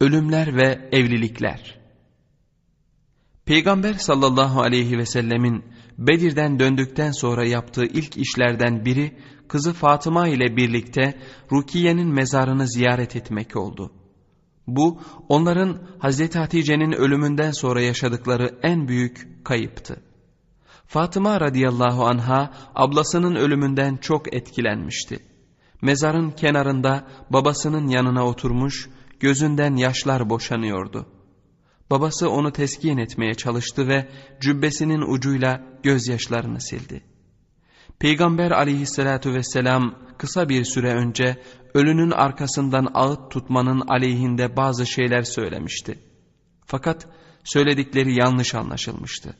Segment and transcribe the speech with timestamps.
[0.00, 1.78] Ölümler ve Evlilikler
[3.44, 5.64] Peygamber sallallahu aleyhi ve sellemin
[5.98, 11.18] Bedir'den döndükten sonra yaptığı ilk işlerden biri kızı Fatıma ile birlikte
[11.52, 13.92] Rukiye'nin mezarını ziyaret etmek oldu.
[14.66, 20.02] Bu onların Hazreti Hatice'nin ölümünden sonra yaşadıkları en büyük kayıptı.
[20.86, 25.18] Fatıma radıyallahu anha ablasının ölümünden çok etkilenmişti.
[25.82, 28.88] Mezarın kenarında babasının yanına oturmuş
[29.20, 31.06] gözünden yaşlar boşanıyordu.
[31.90, 34.08] Babası onu teskin etmeye çalıştı ve
[34.40, 37.02] cübbesinin ucuyla gözyaşlarını sildi.
[37.98, 41.42] Peygamber aleyhissalatu vesselam kısa bir süre önce
[41.74, 45.98] ölünün arkasından ağıt tutmanın aleyhinde bazı şeyler söylemişti.
[46.66, 47.06] Fakat
[47.44, 49.34] söyledikleri yanlış anlaşılmıştı.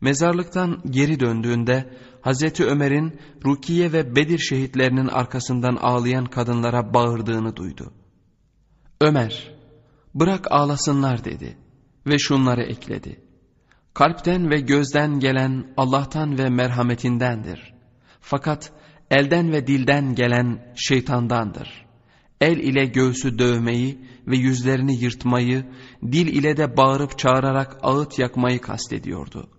[0.00, 7.92] Mezarlıktan geri döndüğünde Hazreti Ömer'in Rukiye ve Bedir şehitlerinin arkasından ağlayan kadınlara bağırdığını duydu.
[9.04, 9.50] Ömer,
[10.14, 11.56] bırak ağlasınlar dedi
[12.06, 13.20] ve şunları ekledi.
[13.94, 17.74] Kalpten ve gözden gelen Allah'tan ve merhametindendir.
[18.20, 18.72] Fakat
[19.10, 21.86] elden ve dilden gelen şeytandandır.
[22.40, 25.64] El ile göğsü dövmeyi ve yüzlerini yırtmayı,
[26.02, 29.50] dil ile de bağırıp çağırarak ağıt yakmayı kastediyordu.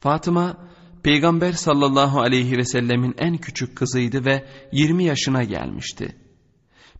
[0.00, 0.56] Fatıma,
[1.02, 6.27] Peygamber sallallahu aleyhi ve sellemin en küçük kızıydı ve 20 yaşına gelmişti.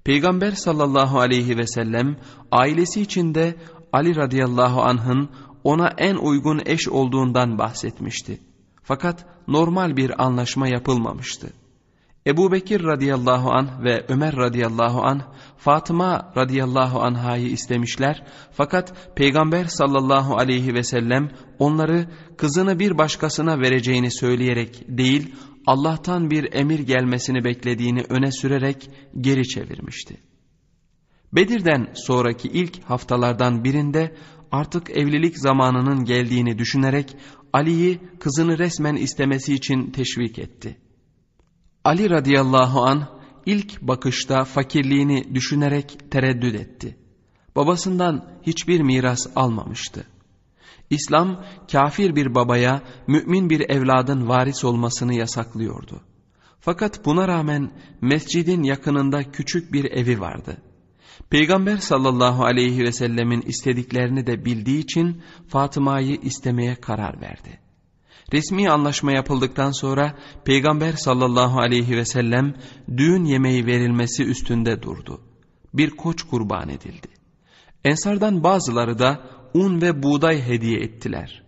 [0.08, 2.16] Peygamber sallallahu aleyhi ve sellem
[2.52, 3.54] ailesi içinde
[3.92, 5.28] Ali radıyallahu anh'ın
[5.64, 8.40] ona en uygun eş olduğundan bahsetmişti.
[8.82, 11.52] Fakat normal bir anlaşma yapılmamıştı.
[12.26, 15.20] Ebu Bekir radıyallahu anh ve Ömer radıyallahu anh
[15.56, 24.10] Fatıma radıyallahu anhayı istemişler fakat Peygamber sallallahu aleyhi ve sellem onları kızını bir başkasına vereceğini
[24.12, 25.34] söyleyerek değil
[25.68, 30.16] Allah'tan bir emir gelmesini beklediğini öne sürerek geri çevirmişti.
[31.32, 34.16] Bedir'den sonraki ilk haftalardan birinde
[34.52, 37.16] artık evlilik zamanının geldiğini düşünerek
[37.52, 40.78] Ali'yi kızını resmen istemesi için teşvik etti.
[41.84, 46.96] Ali radıyallahu an ilk bakışta fakirliğini düşünerek tereddüt etti.
[47.56, 50.06] Babasından hiçbir miras almamıştı.
[50.90, 56.00] İslam kafir bir babaya mümin bir evladın varis olmasını yasaklıyordu.
[56.60, 60.56] Fakat buna rağmen mescidin yakınında küçük bir evi vardı.
[61.30, 67.60] Peygamber sallallahu aleyhi ve sellemin istediklerini de bildiği için Fatıma'yı istemeye karar verdi.
[68.32, 72.54] Resmi anlaşma yapıldıktan sonra Peygamber sallallahu aleyhi ve sellem
[72.96, 75.20] düğün yemeği verilmesi üstünde durdu.
[75.74, 77.08] Bir koç kurban edildi.
[77.84, 79.20] Ensardan bazıları da
[79.54, 81.42] un ve buğday hediye ettiler.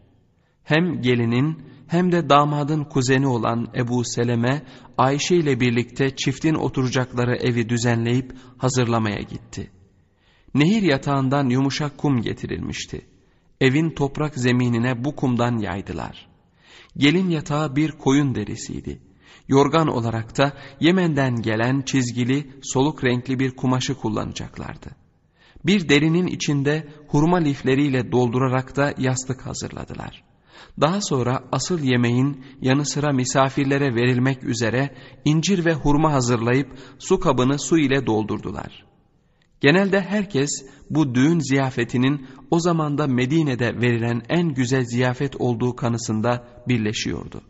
[0.64, 4.62] Hem gelinin hem de damadın kuzeni olan Ebu Seleme
[4.98, 9.70] Ayşe ile birlikte çiftin oturacakları evi düzenleyip hazırlamaya gitti.
[10.54, 13.06] Nehir yatağından yumuşak kum getirilmişti.
[13.60, 16.28] Evin toprak zeminine bu kumdan yaydılar.
[16.96, 19.00] Gelin yatağı bir koyun derisiydi.
[19.48, 24.99] Yorgan olarak da Yemen'den gelen çizgili soluk renkli bir kumaşı kullanacaklardı.
[25.66, 30.24] Bir derinin içinde hurma lifleriyle doldurarak da yastık hazırladılar.
[30.80, 34.94] Daha sonra asıl yemeğin yanı sıra misafirlere verilmek üzere
[35.24, 36.68] incir ve hurma hazırlayıp
[36.98, 38.84] su kabını su ile doldurdular.
[39.60, 40.50] Genelde herkes
[40.90, 47.42] bu düğün ziyafetinin o zamanda Medine'de verilen en güzel ziyafet olduğu kanısında birleşiyordu.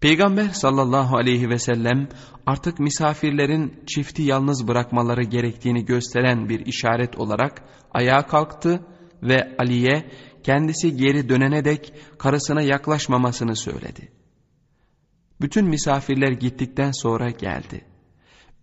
[0.00, 2.08] Peygamber sallallahu aleyhi ve sellem
[2.46, 8.80] artık misafirlerin çifti yalnız bırakmaları gerektiğini gösteren bir işaret olarak ayağa kalktı
[9.22, 10.10] ve Ali'ye
[10.42, 14.12] kendisi geri dönene dek karısına yaklaşmamasını söyledi.
[15.40, 17.84] Bütün misafirler gittikten sonra geldi.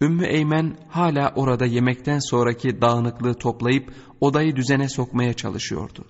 [0.01, 6.05] Ümmü Eymen hala orada yemekten sonraki dağınıklığı toplayıp odayı düzene sokmaya çalışıyordu.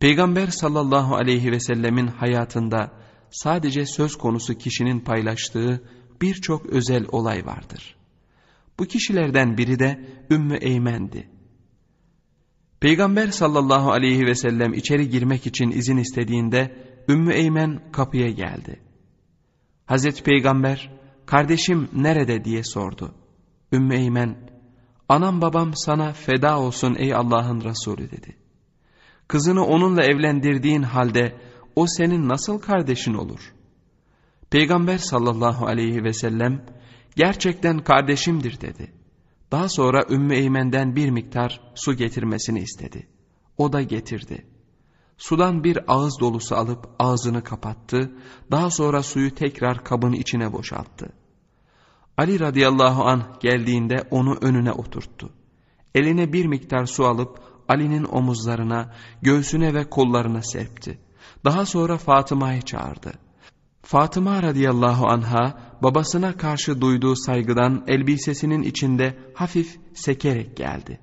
[0.00, 5.82] Peygamber sallallahu aleyhi ve sellemin hayatında sadece söz konusu kişinin paylaştığı
[6.22, 7.96] birçok özel olay vardır.
[8.78, 11.30] Bu kişilerden biri de Ümmü Eymen'di.
[12.80, 16.76] Peygamber sallallahu aleyhi ve sellem içeri girmek için izin istediğinde
[17.08, 18.80] Ümmü Eymen kapıya geldi.
[19.86, 20.92] Hazreti Peygamber
[21.26, 23.14] kardeşim nerede diye sordu.
[23.72, 24.50] Ümmü Eymen
[25.08, 28.36] anam babam sana feda olsun ey Allah'ın Resulü dedi.
[29.28, 31.36] Kızını onunla evlendirdiğin halde
[31.76, 33.54] o senin nasıl kardeşin olur?
[34.50, 36.64] Peygamber sallallahu aleyhi ve sellem
[37.16, 38.92] gerçekten kardeşimdir dedi.
[39.52, 43.06] Daha sonra Ümmü Eymen'den bir miktar su getirmesini istedi.
[43.58, 44.46] O da getirdi.
[45.18, 48.12] Sudan bir ağız dolusu alıp ağzını kapattı.
[48.50, 51.12] Daha sonra suyu tekrar kabın içine boşalttı.
[52.16, 55.30] Ali radıyallahu anh geldiğinde onu önüne oturttu.
[55.94, 60.98] Eline bir miktar su alıp Ali'nin omuzlarına, göğsüne ve kollarına serpti.
[61.46, 63.12] Daha sonra Fatıma'yı çağırdı.
[63.82, 71.00] Fatıma radıyallahu anha babasına karşı duyduğu saygıdan elbisesinin içinde hafif sekerek geldi.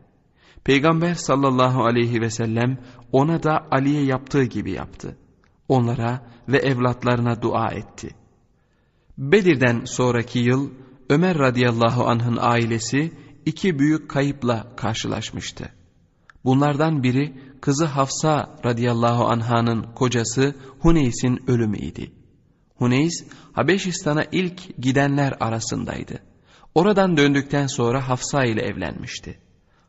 [0.64, 2.78] Peygamber sallallahu aleyhi ve sellem
[3.12, 5.18] ona da Ali'ye yaptığı gibi yaptı.
[5.68, 8.10] Onlara ve evlatlarına dua etti.
[9.18, 10.70] Bedir'den sonraki yıl
[11.10, 13.12] Ömer radıyallahu anh'ın ailesi
[13.46, 15.70] iki büyük kayıpla karşılaşmıştı.
[16.46, 22.12] Bunlardan biri kızı Hafsa radıyallahu anhanın kocası Huneys'in ölümüydi.
[22.76, 26.20] Huneys Habeşistan'a ilk gidenler arasındaydı.
[26.76, 29.40] Oradan döndükten sonra Hafsa ile evlenmişti.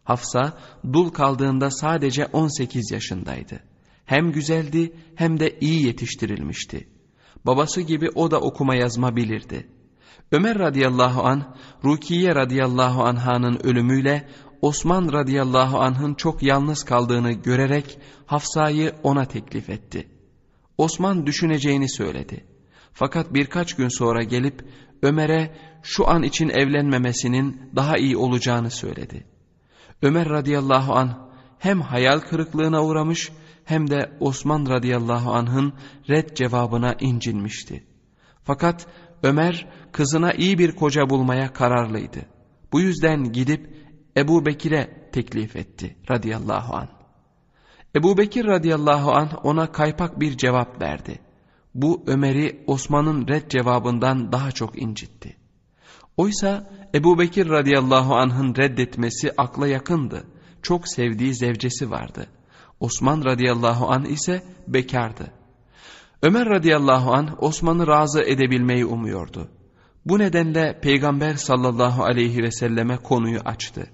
[0.05, 0.59] Hafsa
[0.93, 3.61] dul kaldığında sadece 18 yaşındaydı.
[4.05, 6.89] Hem güzeldi hem de iyi yetiştirilmişti.
[7.47, 9.69] Babası gibi o da okuma yazma bilirdi.
[10.33, 14.29] Ömer radıyallahu an, Rukiye radıyallahu anhanın ölümüyle
[14.65, 20.09] Osman radıyallahu anh'ın çok yalnız kaldığını görerek Hafsa'yı ona teklif etti.
[20.79, 22.45] Osman düşüneceğini söyledi.
[22.93, 24.65] Fakat birkaç gün sonra gelip
[25.03, 29.27] Ömer'e şu an için evlenmemesinin daha iyi olacağını söyledi.
[30.03, 33.33] Ömer radıyallahu an hem hayal kırıklığına uğramış
[33.65, 35.73] hem de Osman radıyallahu anh'ın
[36.11, 37.85] red cevabına incinmişti.
[38.45, 38.87] Fakat
[39.23, 42.27] Ömer kızına iyi bir koca bulmaya kararlıydı.
[42.73, 43.74] Bu yüzden gidip
[44.17, 46.89] Ebu Bekir'e teklif etti radıyallahu an.
[47.97, 51.19] Ebu Bekir radıyallahu an ona kaypak bir cevap verdi.
[51.75, 55.37] Bu Ömer'i Osman'ın red cevabından daha çok incitti.
[56.17, 60.25] Oysa Ebu Bekir radıyallahu anh'ın reddetmesi akla yakındı.
[60.63, 62.27] Çok sevdiği zevcesi vardı.
[62.81, 65.33] Osman radıyallahu anh ise bekardı.
[66.23, 69.49] Ömer radıyallahu anh Osman'ı razı edebilmeyi umuyordu.
[70.05, 73.91] Bu nedenle Peygamber sallallahu aleyhi ve selleme konuyu açtı.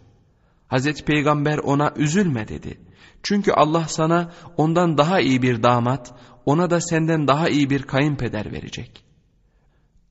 [0.71, 2.81] Hazreti Peygamber ona üzülme dedi.
[3.23, 6.15] Çünkü Allah sana ondan daha iyi bir damat,
[6.47, 9.05] ona da senden daha iyi bir kayınpeder verecek.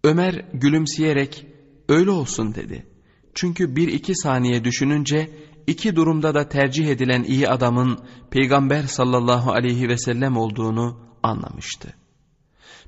[0.03, 1.45] Ömer gülümseyerek
[1.89, 2.85] öyle olsun dedi.
[3.33, 5.29] Çünkü bir iki saniye düşününce
[5.67, 7.99] iki durumda da tercih edilen iyi adamın
[8.31, 11.93] Peygamber sallallahu aleyhi ve sellem olduğunu anlamıştı.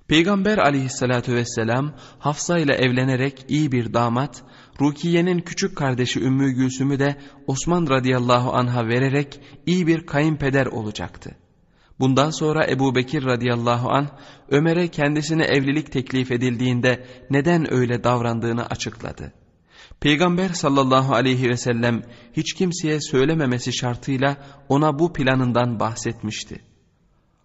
[0.08, 4.44] Peygamber aleyhissalatü vesselam Hafsa ile evlenerek iyi bir damat,
[4.82, 7.18] Rukiye'nin küçük kardeşi Ümmü Gülsüm'ü de
[7.48, 11.36] Osman radıyallahu anha vererek iyi bir kayınpeder olacaktı.
[12.00, 14.08] Bundan sonra Ebu Bekir radıyallahu anh
[14.50, 19.34] Ömer'e kendisine evlilik teklif edildiğinde neden öyle davrandığını açıkladı.
[20.00, 22.04] Peygamber sallallahu aleyhi ve sellem
[22.34, 24.38] hiç kimseye söylememesi şartıyla
[24.70, 26.62] ona bu planından bahsetmişti.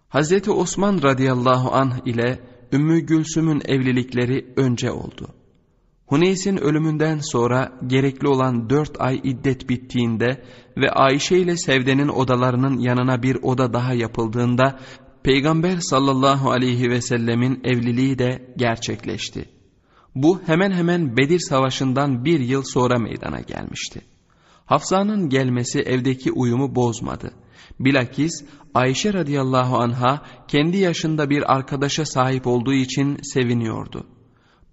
[0.09, 2.39] Hazreti Osman radıyallahu anh ile
[2.73, 5.36] Ümmü Gülsüm'ün evlilikleri önce oldu.
[6.07, 10.43] Huneys'in ölümünden sonra gerekli olan dört ay iddet bittiğinde
[10.77, 14.79] ve Ayşe ile Sevde'nin odalarının yanına bir oda daha yapıldığında
[15.23, 19.49] Peygamber sallallahu aleyhi ve sellemin evliliği de gerçekleşti.
[20.15, 24.01] Bu hemen hemen Bedir Savaşı'ndan bir yıl sonra meydana gelmişti.
[24.65, 27.31] Hafsa'nın gelmesi evdeki uyumu bozmadı.
[27.79, 34.16] Bilakis Ayşe radıyallahu anha kendi yaşında bir arkadaşa sahip olduğu için seviniyordu.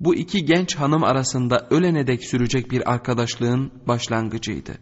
[0.01, 4.73] Bu iki genç hanım arasında ölene dek sürecek bir arkadaşlığın başlangıcıydı.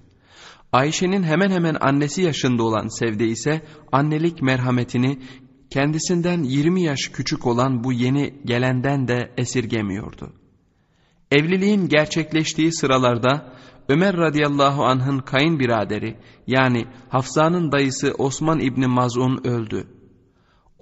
[0.72, 5.18] Ayşe'nin hemen hemen annesi yaşında olan Sevde ise annelik merhametini
[5.70, 10.32] kendisinden 20 yaş küçük olan bu yeni gelenden de esirgemiyordu.
[11.30, 13.52] Evliliğin gerçekleştiği sıralarda
[13.88, 16.16] Ömer radıyallahu anh'ın kayınbiraderi
[16.46, 19.86] yani Hafsa'nın dayısı Osman İbni Maz'un öldü.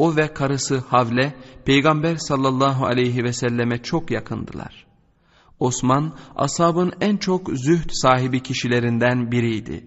[0.00, 4.86] O ve karısı Havle Peygamber sallallahu aleyhi ve selleme çok yakındılar.
[5.58, 9.86] Osman asabın en çok zühd sahibi kişilerinden biriydi.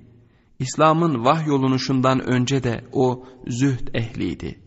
[0.60, 4.60] İslam'ın vahyolunuşundan önce de o zühd ehliydi.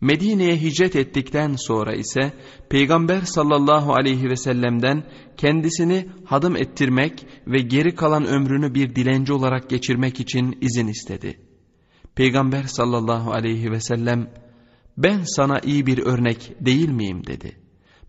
[0.00, 2.32] Medine'ye hicret ettikten sonra ise
[2.70, 5.04] Peygamber sallallahu aleyhi ve sellem'den
[5.36, 11.51] kendisini hadım ettirmek ve geri kalan ömrünü bir dilenci olarak geçirmek için izin istedi.
[12.14, 14.30] Peygamber sallallahu aleyhi ve sellem
[14.96, 17.56] ben sana iyi bir örnek değil miyim dedi.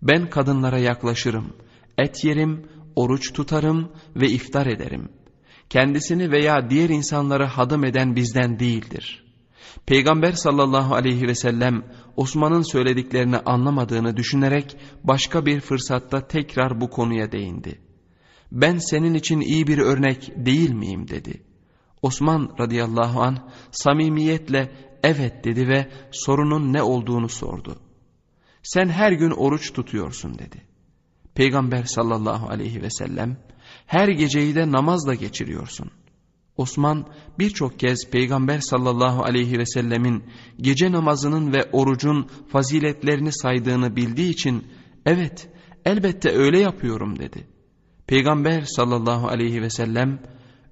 [0.01, 1.53] Ben kadınlara yaklaşırım,
[1.97, 5.09] et yerim, oruç tutarım ve iftar ederim.
[5.69, 9.23] Kendisini veya diğer insanları hadım eden bizden değildir.''
[9.85, 11.83] Peygamber sallallahu aleyhi ve sellem
[12.15, 17.79] Osman'ın söylediklerini anlamadığını düşünerek başka bir fırsatta tekrar bu konuya değindi.
[18.51, 21.43] Ben senin için iyi bir örnek değil miyim dedi.
[22.03, 24.71] Osman radıyallahu an samimiyetle
[25.03, 27.79] evet dedi ve sorunun ne olduğunu sordu.
[28.63, 30.61] Sen her gün oruç tutuyorsun dedi.
[31.35, 33.37] Peygamber sallallahu aleyhi ve sellem
[33.85, 35.91] her geceyi de namazla geçiriyorsun.
[36.57, 37.05] Osman
[37.39, 40.23] birçok kez Peygamber sallallahu aleyhi ve sellemin
[40.61, 44.67] gece namazının ve orucun faziletlerini saydığını bildiği için
[45.05, 45.49] evet
[45.85, 47.47] elbette öyle yapıyorum dedi.
[48.07, 50.19] Peygamber sallallahu aleyhi ve sellem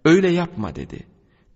[0.06, 1.11] öyle yapma dedi.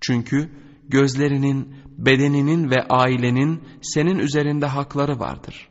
[0.07, 0.49] Çünkü
[0.87, 5.67] gözlerinin, bedeninin ve ailenin senin üzerinde hakları vardır.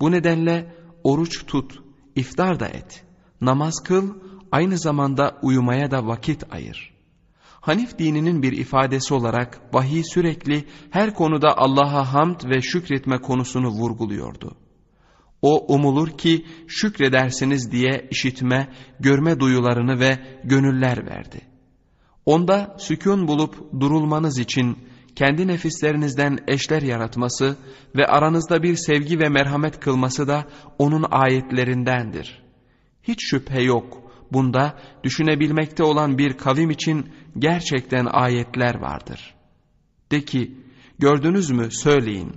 [0.00, 1.82] Bu nedenle oruç tut,
[2.16, 3.04] iftar da et,
[3.40, 4.14] namaz kıl,
[4.52, 6.94] aynı zamanda uyumaya da vakit ayır.
[7.60, 14.56] Hanif dininin bir ifadesi olarak vahiy sürekli her konuda Allah'a hamd ve şükretme konusunu vurguluyordu.
[15.42, 18.68] O umulur ki şükredersiniz diye işitme,
[19.00, 21.47] görme duyularını ve gönüller verdi.
[22.28, 24.78] Onda sükun bulup durulmanız için
[25.16, 27.56] kendi nefislerinizden eşler yaratması
[27.96, 30.44] ve aranızda bir sevgi ve merhamet kılması da
[30.78, 32.42] onun ayetlerindendir.
[33.02, 37.06] Hiç şüphe yok bunda düşünebilmekte olan bir kavim için
[37.38, 39.34] gerçekten ayetler vardır.
[40.12, 40.54] De ki
[40.98, 42.32] gördünüz mü söyleyin.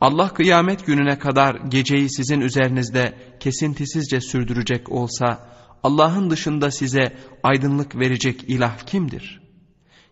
[0.00, 5.50] Allah kıyamet gününe kadar geceyi sizin üzerinizde kesintisizce sürdürecek olsa
[5.82, 9.40] Allah'ın dışında size aydınlık verecek ilah kimdir?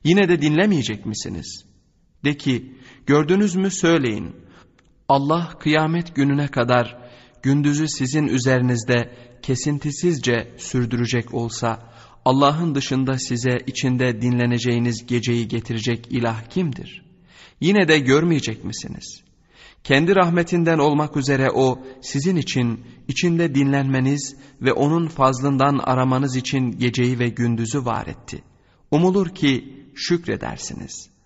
[0.05, 1.65] Yine de dinlemeyecek misiniz?
[2.25, 2.75] De ki
[3.07, 4.37] gördünüz mü söyleyin.
[5.09, 6.99] Allah kıyamet gününe kadar
[7.43, 11.93] gündüzü sizin üzerinizde kesintisizce sürdürecek olsa
[12.25, 17.03] Allah'ın dışında size içinde dinleneceğiniz geceyi getirecek ilah kimdir?
[17.61, 19.28] Yine de görmeyecek misiniz?
[19.85, 27.19] Kendi rahmetinden olmak üzere o sizin için içinde dinlenmeniz ve onun fazlından aramanız için geceyi
[27.19, 28.43] ve gündüzü var etti.
[28.91, 31.19] Umulur ki şükredersiniz.''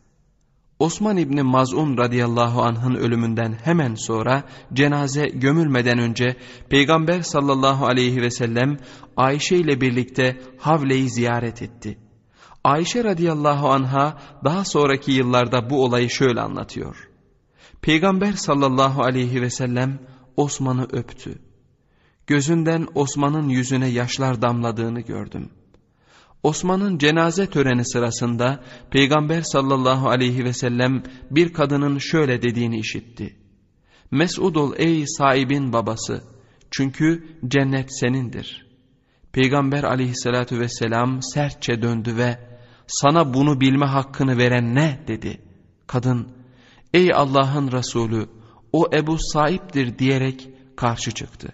[0.82, 6.36] Osman İbni Maz'un radıyallahu anh'ın ölümünden hemen sonra cenaze gömülmeden önce
[6.68, 8.76] Peygamber sallallahu aleyhi ve sellem
[9.16, 11.98] Ayşe ile birlikte Havle'yi ziyaret etti.
[12.64, 17.11] Ayşe radıyallahu anha daha sonraki yıllarda bu olayı şöyle anlatıyor.
[17.82, 19.98] Peygamber sallallahu aleyhi ve sellem
[20.36, 21.38] Osman'ı öptü.
[22.26, 25.62] Gözünden Osman'ın yüzüne yaşlar damladığını gördüm.''
[26.42, 33.36] Osman'ın cenaze töreni sırasında Peygamber sallallahu aleyhi ve sellem bir kadının şöyle dediğini işitti.
[34.10, 36.22] Mes'ud ol ey sahibin babası
[36.70, 38.66] çünkü cennet senindir.
[39.32, 42.38] Peygamber aleyhissalatü vesselam sertçe döndü ve
[42.86, 45.40] sana bunu bilme hakkını veren ne dedi.
[45.86, 46.28] Kadın
[46.94, 48.28] ey Allah'ın Resulü
[48.72, 51.48] o Ebu Saib'dir diyerek karşı çıktı.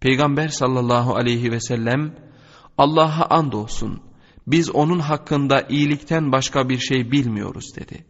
[0.00, 2.14] Peygamber sallallahu aleyhi ve sellem
[2.78, 4.00] Allah'a andolsun
[4.46, 8.04] biz onun hakkında iyilikten başka bir şey bilmiyoruz dedi.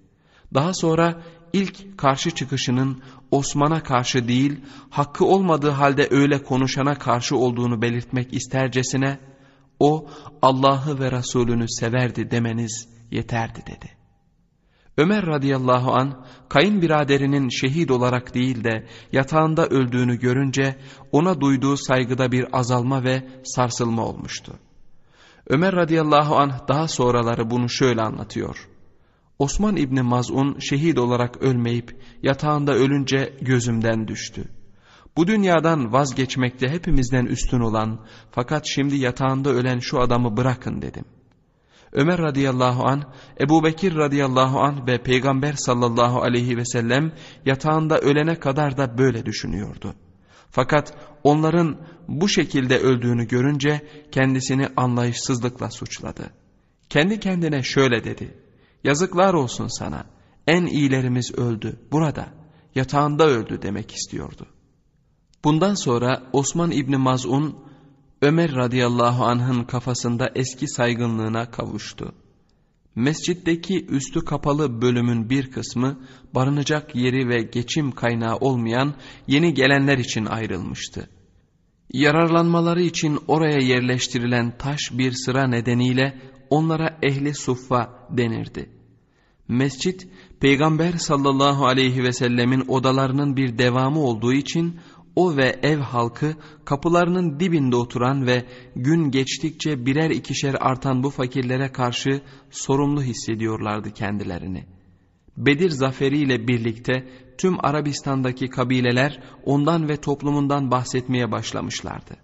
[0.54, 7.82] Daha sonra ilk karşı çıkışının Osman'a karşı değil, hakkı olmadığı halde öyle konuşana karşı olduğunu
[7.82, 9.18] belirtmek istercesine,
[9.80, 10.08] o
[10.42, 14.01] Allah'ı ve Resulünü severdi demeniz yeterdi dedi.
[14.96, 20.76] Ömer radıyallahu an kayınbiraderinin şehit olarak değil de yatağında öldüğünü görünce
[21.12, 24.52] ona duyduğu saygıda bir azalma ve sarsılma olmuştu.
[25.48, 28.68] Ömer radıyallahu anh daha sonraları bunu şöyle anlatıyor.
[29.38, 34.44] Osman İbni Maz'un şehit olarak ölmeyip yatağında ölünce gözümden düştü.
[35.16, 41.04] Bu dünyadan vazgeçmekte hepimizden üstün olan fakat şimdi yatağında ölen şu adamı bırakın dedim.
[41.92, 43.02] Ömer radıyallahu an,
[43.40, 47.12] Ebu Bekir radıyallahu an ve Peygamber sallallahu aleyhi ve sellem
[47.46, 49.94] yatağında ölene kadar da böyle düşünüyordu.
[50.50, 51.76] Fakat onların
[52.08, 56.30] bu şekilde öldüğünü görünce kendisini anlayışsızlıkla suçladı.
[56.88, 58.38] Kendi kendine şöyle dedi.
[58.84, 60.06] Yazıklar olsun sana.
[60.46, 61.80] En iyilerimiz öldü.
[61.92, 62.28] Burada.
[62.74, 64.46] Yatağında öldü demek istiyordu.
[65.44, 67.56] Bundan sonra Osman İbni Maz'un
[68.22, 72.14] Ömer radıyallahu anh'ın kafasında eski saygınlığına kavuştu.
[72.94, 76.00] Mescitteki üstü kapalı bölümün bir kısmı
[76.34, 78.94] barınacak yeri ve geçim kaynağı olmayan
[79.26, 81.08] yeni gelenler için ayrılmıştı.
[81.92, 88.70] Yararlanmaları için oraya yerleştirilen taş bir sıra nedeniyle onlara ehli suffa denirdi.
[89.48, 90.08] Mescit,
[90.40, 94.80] Peygamber sallallahu aleyhi ve sellemin odalarının bir devamı olduğu için
[95.16, 98.44] o ve ev halkı kapılarının dibinde oturan ve
[98.76, 104.64] gün geçtikçe birer ikişer artan bu fakirlere karşı sorumlu hissediyorlardı kendilerini.
[105.36, 112.16] Bedir zaferiyle birlikte tüm Arabistan'daki kabileler ondan ve toplumundan bahsetmeye başlamışlardı.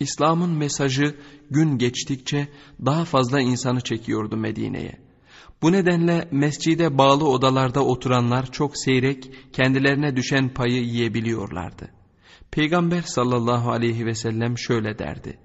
[0.00, 1.14] İslam'ın mesajı
[1.50, 2.48] gün geçtikçe
[2.86, 5.03] daha fazla insanı çekiyordu Medine'ye.
[5.64, 11.90] Bu nedenle mescide bağlı odalarda oturanlar çok seyrek, kendilerine düşen payı yiyebiliyorlardı.
[12.50, 15.38] Peygamber sallallahu aleyhi ve sellem şöyle derdi.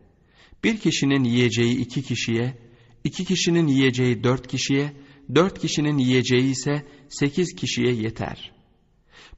[0.64, 2.58] Bir kişinin yiyeceği iki kişiye,
[3.04, 4.94] İki kişinin yiyeceği dört kişiye,
[5.36, 8.52] dört kişinin yiyeceği ise sekiz kişiye yeter.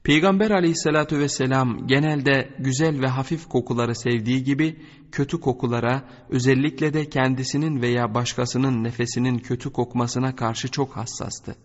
[0.04, 4.76] Peygamber aleyhissalatü vesselam genelde güzel ve hafif kokuları sevdiği gibi
[5.12, 11.56] kötü kokulara özellikle de kendisinin veya başkasının nefesinin kötü kokmasına karşı çok hassastı.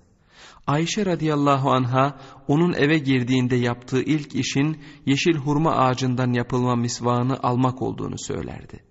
[0.68, 7.82] Ayşe radıyallahu anha onun eve girdiğinde yaptığı ilk işin yeşil hurma ağacından yapılma misvağını almak
[7.82, 8.87] olduğunu söylerdi.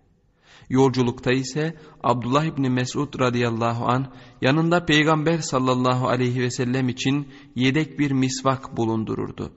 [0.69, 7.99] Yolculukta ise Abdullah İbni Mesud radıyallahu an yanında Peygamber sallallahu aleyhi ve sellem için yedek
[7.99, 9.53] bir misvak bulundururdu.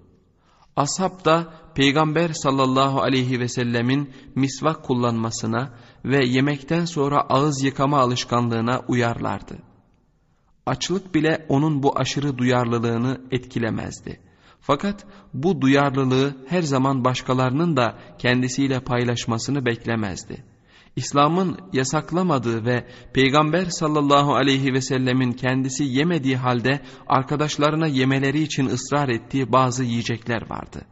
[0.75, 5.73] Ashab da Peygamber sallallahu aleyhi ve sellemin misvak kullanmasına
[6.05, 9.57] ve yemekten sonra ağız yıkama alışkanlığına uyarlardı.
[10.65, 14.19] Açlık bile onun bu aşırı duyarlılığını etkilemezdi.
[14.61, 20.43] Fakat bu duyarlılığı her zaman başkalarının da kendisiyle paylaşmasını beklemezdi.
[20.95, 29.09] İslam'ın yasaklamadığı ve Peygamber sallallahu aleyhi ve sellemin kendisi yemediği halde arkadaşlarına yemeleri için ısrar
[29.09, 30.85] ettiği bazı yiyecekler vardı.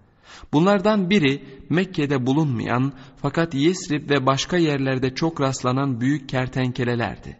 [0.54, 7.38] Bunlardan biri Mekke'de bulunmayan fakat Yesrib ve başka yerlerde çok rastlanan büyük kertenkelelerdi.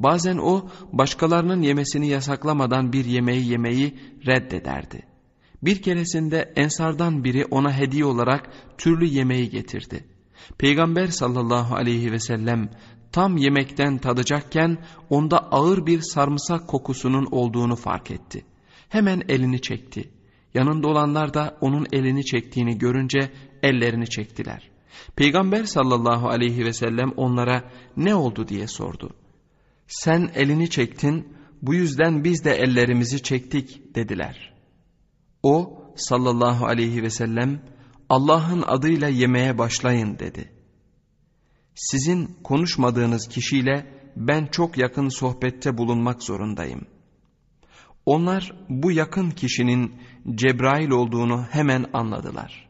[0.00, 5.02] Bazen o başkalarının yemesini yasaklamadan bir yemeği yemeyi reddederdi.
[5.62, 10.15] Bir keresinde ensardan biri ona hediye olarak türlü yemeği getirdi.
[10.58, 12.70] Peygamber sallallahu aleyhi ve sellem
[13.12, 14.78] tam yemekten tadacakken
[15.10, 18.44] onda ağır bir sarımsak kokusunun olduğunu fark etti.
[18.88, 20.10] Hemen elini çekti.
[20.54, 24.70] Yanında olanlar da onun elini çektiğini görünce ellerini çektiler.
[25.16, 29.10] Peygamber sallallahu aleyhi ve sellem onlara ne oldu diye sordu.
[29.86, 34.54] Sen elini çektin bu yüzden biz de ellerimizi çektik dediler.
[35.42, 37.62] O sallallahu aleyhi ve sellem
[38.08, 40.52] Allah'ın adıyla yemeye başlayın dedi.
[41.74, 43.86] Sizin konuşmadığınız kişiyle
[44.16, 46.86] ben çok yakın sohbette bulunmak zorundayım.
[48.06, 49.94] Onlar bu yakın kişinin
[50.34, 52.68] Cebrail olduğunu hemen anladılar.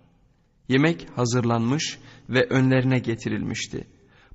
[0.68, 3.86] Yemek hazırlanmış ve önlerine getirilmişti.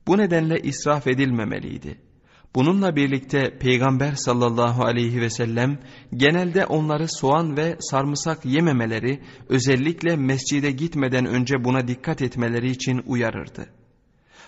[0.08, 2.11] Bu nedenle israf edilmemeliydi.''
[2.56, 5.80] Bununla birlikte Peygamber sallallahu aleyhi ve sellem
[6.14, 13.66] genelde onları soğan ve sarımsak yememeleri özellikle mescide gitmeden önce buna dikkat etmeleri için uyarırdı.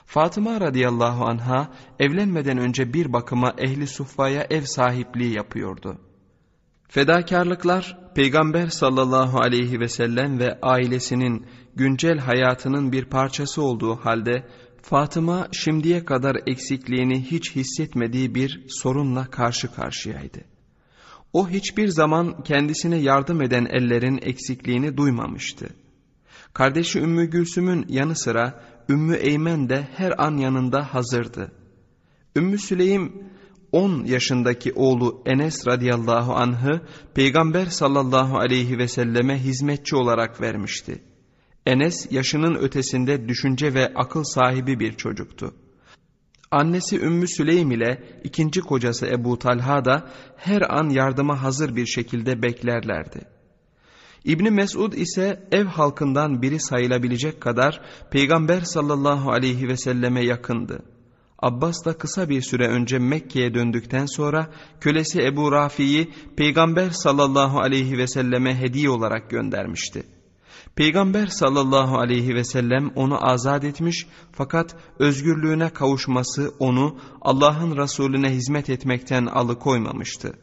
[0.06, 5.98] Fatıma radıyallahu anha evlenmeden önce bir bakıma ehli suffaya ev sahipliği yapıyordu.
[6.88, 14.48] Fedakarlıklar Peygamber sallallahu aleyhi ve sellem ve ailesinin güncel hayatının bir parçası olduğu halde
[14.84, 20.40] Fatıma şimdiye kadar eksikliğini hiç hissetmediği bir sorunla karşı karşıyaydı.
[21.34, 25.70] O hiçbir zaman kendisine yardım eden ellerin eksikliğini duymamıştı.
[26.54, 31.52] Kardeşi Ümmü Gülsüm'ün yanı sıra Ümmü Eymen de her an yanında hazırdı.
[32.36, 33.14] Ümmü Süleym
[33.72, 36.82] 10 yaşındaki oğlu Enes radıyallahu anh'ı
[37.14, 41.13] Peygamber sallallahu aleyhi ve selleme hizmetçi olarak vermişti.
[41.66, 45.54] Enes yaşının ötesinde düşünce ve akıl sahibi bir çocuktu.
[46.52, 52.42] Annesi Ümmü Süleym ile ikinci kocası Ebu Talha da her an yardıma hazır bir şekilde
[52.42, 53.22] beklerlerdi.
[54.24, 60.84] İbni Mesud ise ev halkından biri sayılabilecek kadar Peygamber sallallahu aleyhi ve selleme yakındı.
[61.40, 64.50] Abbas da kısa bir süre önce Mekke'ye döndükten sonra
[64.82, 70.04] kölesi Ebu Rafi'yi Peygamber sallallahu aleyhi ve selleme hediye olarak göndermişti.
[70.76, 78.70] Peygamber sallallahu aleyhi ve sellem onu azat etmiş fakat özgürlüğüne kavuşması onu Allah'ın Resulüne hizmet
[78.70, 80.34] etmekten alıkoymamıştı.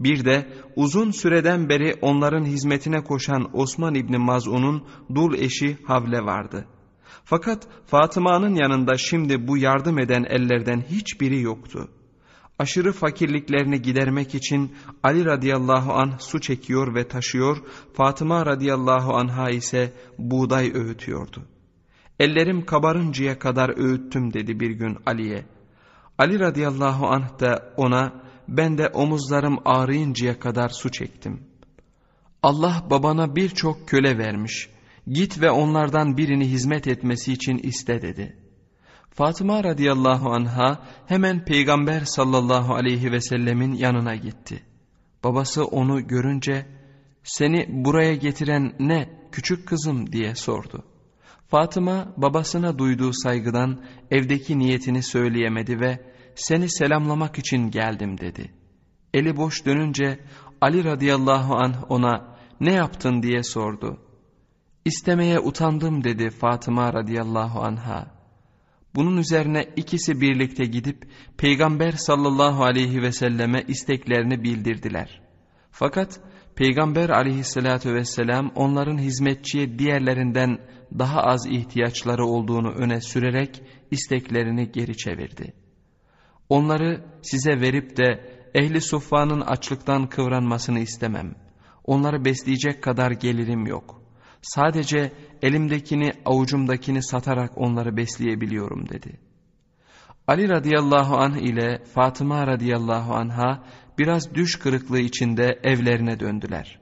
[0.00, 6.66] Bir de uzun süreden beri onların hizmetine koşan Osman İbni Maz'un'un dul eşi Havle vardı.
[7.24, 11.88] Fakat Fatıma'nın yanında şimdi bu yardım eden ellerden hiçbiri yoktu
[12.58, 17.56] aşırı fakirliklerini gidermek için Ali radıyallahu anh su çekiyor ve taşıyor,
[17.94, 21.42] Fatıma radıyallahu anha ise buğday öğütüyordu.
[22.20, 25.46] Ellerim kabarıncaya kadar öğüttüm dedi bir gün Ali'ye.
[26.18, 31.40] Ali radıyallahu anh da ona ben de omuzlarım ağrıyıncaya kadar su çektim.
[32.42, 34.68] Allah babana birçok köle vermiş.
[35.06, 38.41] Git ve onlardan birini hizmet etmesi için iste dedi.''
[39.14, 44.62] Fatıma radıyallahu anha hemen Peygamber sallallahu aleyhi ve sellemin yanına gitti.
[45.24, 46.66] Babası onu görünce
[47.22, 50.84] seni buraya getiren ne küçük kızım diye sordu.
[51.48, 58.54] Fatıma babasına duyduğu saygıdan evdeki niyetini söyleyemedi ve seni selamlamak için geldim dedi.
[59.14, 60.18] Eli boş dönünce
[60.60, 63.98] Ali radıyallahu anh ona ne yaptın diye sordu.
[64.84, 68.21] İstemeye utandım dedi Fatıma radıyallahu anha.
[68.94, 75.20] Bunun üzerine ikisi birlikte gidip Peygamber sallallahu aleyhi ve selleme isteklerini bildirdiler.
[75.70, 76.20] Fakat
[76.56, 80.58] Peygamber aleyhissalatü vesselam onların hizmetçiye diğerlerinden
[80.98, 85.54] daha az ihtiyaçları olduğunu öne sürerek isteklerini geri çevirdi.
[86.48, 91.34] Onları size verip de ehli suffanın açlıktan kıvranmasını istemem.
[91.84, 94.01] Onları besleyecek kadar gelirim yok.
[94.42, 99.20] Sadece elimdekini avucumdakini satarak onları besleyebiliyorum dedi.
[100.26, 103.64] Ali radıyallahu anh ile Fatıma radıyallahu anha
[103.98, 106.78] biraz düş kırıklığı içinde evlerine döndüler.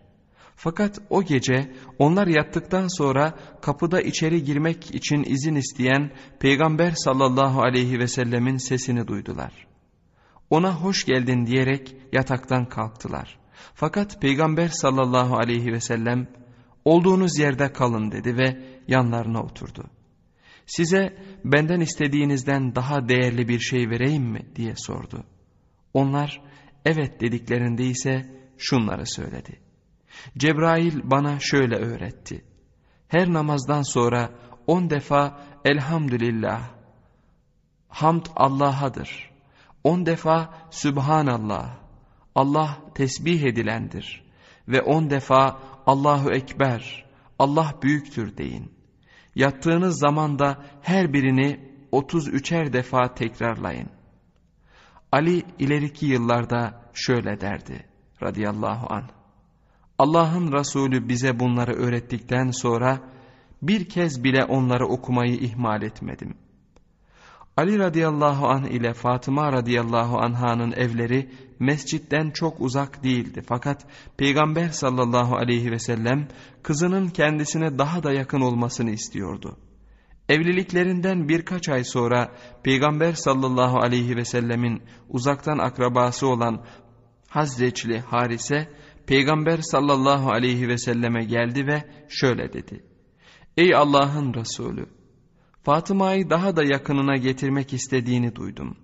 [0.57, 7.99] Fakat o gece onlar yattıktan sonra kapıda içeri girmek için izin isteyen Peygamber sallallahu aleyhi
[7.99, 9.67] ve sellemin sesini duydular.
[10.51, 13.39] Ona hoş geldin diyerek yataktan kalktılar.
[13.75, 16.29] Fakat Peygamber sallallahu aleyhi ve sellem
[16.85, 19.85] olduğunuz yerde kalın dedi ve yanlarına oturdu.
[20.67, 25.25] Size benden istediğinizden daha değerli bir şey vereyim mi diye sordu.
[25.95, 26.41] Onlar
[26.85, 29.61] evet dediklerinde ise şunları söyledi.
[30.39, 32.45] Cebrail bana şöyle öğretti.
[33.09, 34.31] Her namazdan sonra
[34.67, 36.71] on defa elhamdülillah,
[37.89, 39.31] hamd Allah'adır.
[39.85, 41.77] On defa Sübhanallah,
[42.35, 44.25] Allah tesbih edilendir.
[44.69, 47.05] Ve on defa Allahu Ekber,
[47.39, 48.73] Allah büyüktür deyin.
[49.35, 53.89] Yattığınız zaman da her birini 33'er defa tekrarlayın.
[55.13, 57.87] Ali ileriki yıllarda şöyle derdi
[58.23, 59.09] radıyallahu anh.
[59.99, 62.99] Allah'ın Resulü bize bunları öğrettikten sonra
[63.63, 66.35] bir kez bile onları okumayı ihmal etmedim.
[67.61, 73.43] Ali radıyallahu anh ile Fatıma radıyallahu anhanın evleri mescitten çok uzak değildi.
[73.47, 76.29] Fakat Peygamber sallallahu aleyhi ve sellem
[76.63, 79.57] kızının kendisine daha da yakın olmasını istiyordu.
[80.29, 86.65] Evliliklerinden birkaç ay sonra Peygamber sallallahu aleyhi ve sellemin uzaktan akrabası olan
[87.29, 88.69] Hazreçli Harise
[89.07, 92.85] Peygamber sallallahu aleyhi ve selleme geldi ve şöyle dedi.
[93.57, 95.00] Ey Allah'ın Resulü!
[95.63, 98.77] Fatıma'yı daha da yakınına getirmek istediğini duydum.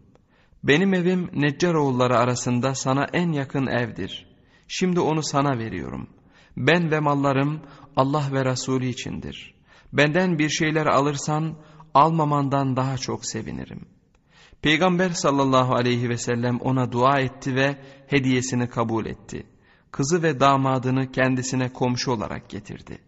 [0.64, 4.26] Benim evim Neccaroğulları arasında sana en yakın evdir.
[4.68, 6.08] Şimdi onu sana veriyorum.
[6.56, 7.60] Ben ve mallarım
[7.96, 9.54] Allah ve Resulü içindir.
[9.92, 11.54] Benden bir şeyler alırsan
[11.94, 13.80] almamandan daha çok sevinirim.
[14.62, 19.56] Peygamber sallallahu aleyhi ve sellem ona dua etti ve hediyesini kabul etti.''
[19.96, 22.98] kızı ve damadını kendisine komşu olarak getirdi.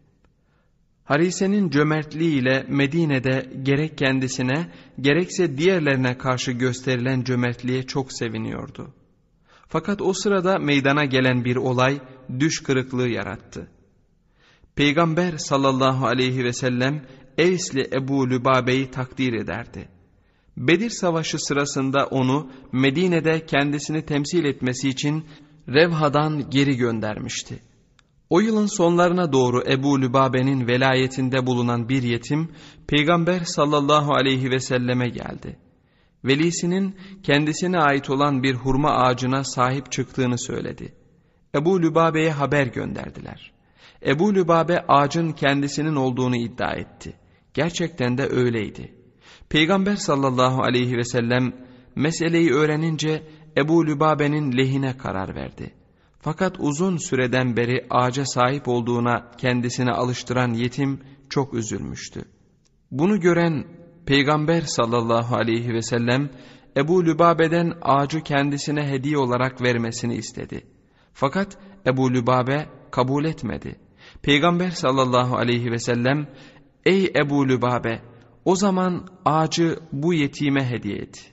[1.08, 8.94] Harise'nin cömertliğiyle Medine'de gerek kendisine gerekse diğerlerine karşı gösterilen cömertliğe çok seviniyordu.
[9.68, 12.00] Fakat o sırada meydana gelen bir olay
[12.40, 13.70] düş kırıklığı yarattı.
[14.76, 17.06] Peygamber sallallahu aleyhi ve sellem
[17.38, 19.88] Eysli Ebu Lübabe'yi takdir ederdi.
[20.56, 25.24] Bedir Savaşı sırasında onu Medine'de kendisini temsil etmesi için
[25.68, 27.67] Revha'dan geri göndermişti.
[28.30, 32.48] O yılın sonlarına doğru Ebu Lübabe'nin velayetinde bulunan bir yetim
[32.86, 35.58] Peygamber sallallahu aleyhi ve selleme geldi.
[36.24, 40.94] Velisinin kendisine ait olan bir hurma ağacına sahip çıktığını söyledi.
[41.54, 43.52] Ebu Lübabe'ye haber gönderdiler.
[44.06, 47.12] Ebu Lübabe ağacın kendisinin olduğunu iddia etti.
[47.54, 48.94] Gerçekten de öyleydi.
[49.48, 51.52] Peygamber sallallahu aleyhi ve sellem
[51.96, 53.22] meseleyi öğrenince
[53.56, 55.77] Ebu Lübabe'nin lehine karar verdi.
[56.28, 62.24] Fakat uzun süreden beri ağaca sahip olduğuna kendisini alıştıran yetim çok üzülmüştü.
[62.90, 63.64] Bunu gören
[64.06, 66.30] Peygamber sallallahu aleyhi ve sellem
[66.76, 70.66] Ebu Lübabe'den ağacı kendisine hediye olarak vermesini istedi.
[71.12, 73.76] Fakat Ebu Lübabe kabul etmedi.
[74.22, 76.28] Peygamber sallallahu aleyhi ve sellem
[76.86, 78.02] ''Ey Ebu Lübabe
[78.44, 81.32] o zaman ağacı bu yetime hediye et.''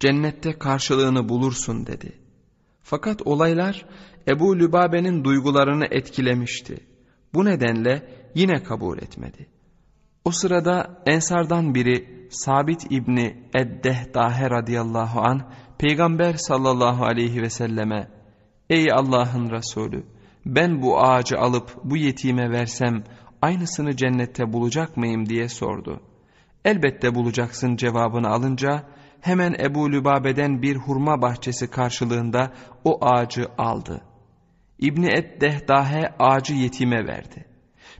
[0.00, 2.26] cennette karşılığını bulursun dedi.
[2.88, 3.86] Fakat olaylar
[4.28, 6.76] Ebu Lübabe'nin duygularını etkilemişti.
[7.34, 9.46] Bu nedenle yine kabul etmedi.
[10.24, 18.08] O sırada Ensardan biri Sabit İbni Eddehdahe radıyallahu an Peygamber sallallahu aleyhi ve selleme
[18.70, 20.02] Ey Allah'ın Resulü
[20.46, 23.04] ben bu ağacı alıp bu yetime versem
[23.42, 26.00] aynısını cennette bulacak mıyım diye sordu.
[26.64, 28.82] Elbette bulacaksın cevabını alınca
[29.20, 32.52] hemen Ebu Lübabe'den bir hurma bahçesi karşılığında
[32.84, 34.02] o ağacı aldı.
[34.78, 37.44] İbni Eddehdahe ağacı yetime verdi.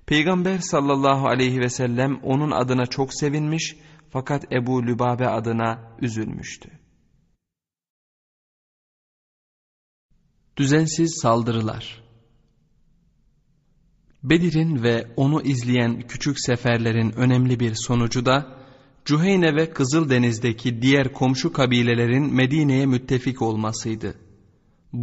[0.07, 3.77] Peygamber sallallahu aleyhi ve sellem onun adına çok sevinmiş
[4.11, 6.71] fakat Ebu Lübabe adına üzülmüştü.
[10.57, 12.03] Düzensiz saldırılar
[14.23, 18.57] Bedir'in ve onu izleyen küçük seferlerin önemli bir sonucu da
[19.05, 24.26] Cüheyne ve Kızıldeniz'deki diğer komşu kabilelerin Medine'ye müttefik olmasıydı.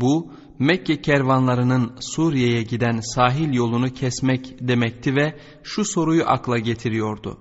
[0.01, 7.37] Bu Mekke kervanlarının Suriye'ye giden sahil yolunu kesmek demekti ve şu soruyu akla getiriyordu.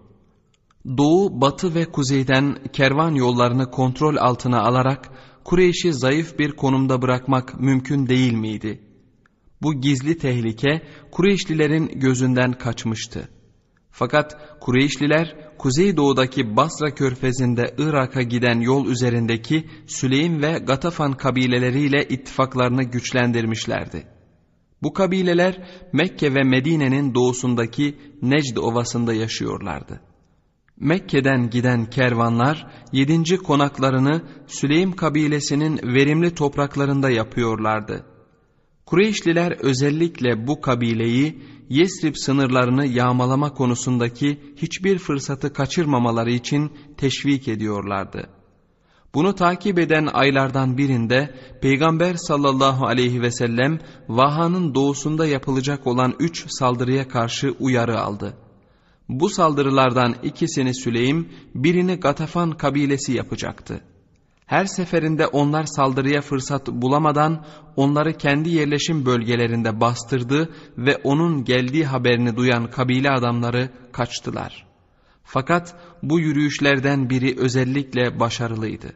[0.99, 5.11] Doğu, batı ve kuzeyden kervan yollarını kontrol altına alarak
[5.45, 8.83] Kureyş'i zayıf bir konumda bırakmak mümkün değil miydi?
[9.63, 13.29] Bu gizli tehlike Kureyşlilerin gözünden kaçmıştı.
[13.93, 24.07] Fakat Kureyşliler kuzeydoğudaki Basra körfezinde Irak'a giden yol üzerindeki Süleym ve Gatafan kabileleriyle ittifaklarını güçlendirmişlerdi.
[24.83, 30.01] Bu kabileler Mekke ve Medine'nin doğusundaki Necd ovasında yaşıyorlardı.
[30.81, 38.07] Mekke'den giden kervanlar yedinci konaklarını Süleym kabilesinin verimli topraklarında yapıyorlardı.
[38.87, 48.29] Kureyşliler özellikle bu kabileyi Yesrib sınırlarını yağmalama konusundaki hiçbir fırsatı kaçırmamaları için teşvik ediyorlardı.
[49.15, 56.47] Bunu takip eden aylardan birinde Peygamber sallallahu aleyhi ve sellem Vaha'nın doğusunda yapılacak olan üç
[56.49, 58.37] saldırıya karşı uyarı aldı.
[59.09, 63.81] Bu saldırılardan ikisini Süleym, birini Gatafan kabilesi yapacaktı.
[64.53, 67.45] Her seferinde onlar saldırıya fırsat bulamadan
[67.77, 74.67] onları kendi yerleşim bölgelerinde bastırdı ve onun geldiği haberini duyan kabile adamları kaçtılar.
[75.25, 78.93] Fakat bu yürüyüşlerden biri özellikle başarılıydı.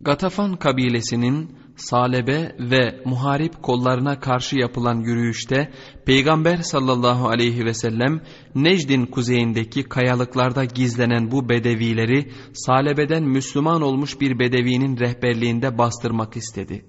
[0.00, 5.72] Gatafan kabilesinin salebe ve muharip kollarına karşı yapılan yürüyüşte
[6.06, 8.20] Peygamber sallallahu aleyhi ve sellem
[8.54, 16.84] Necd'in kuzeyindeki kayalıklarda gizlenen bu bedevileri salebeden Müslüman olmuş bir bedevinin rehberliğinde bastırmak istedi.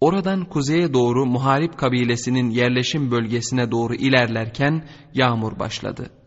[0.00, 6.19] Oradan kuzeye doğru muharip kabilesinin yerleşim bölgesine doğru ilerlerken yağmur başladı.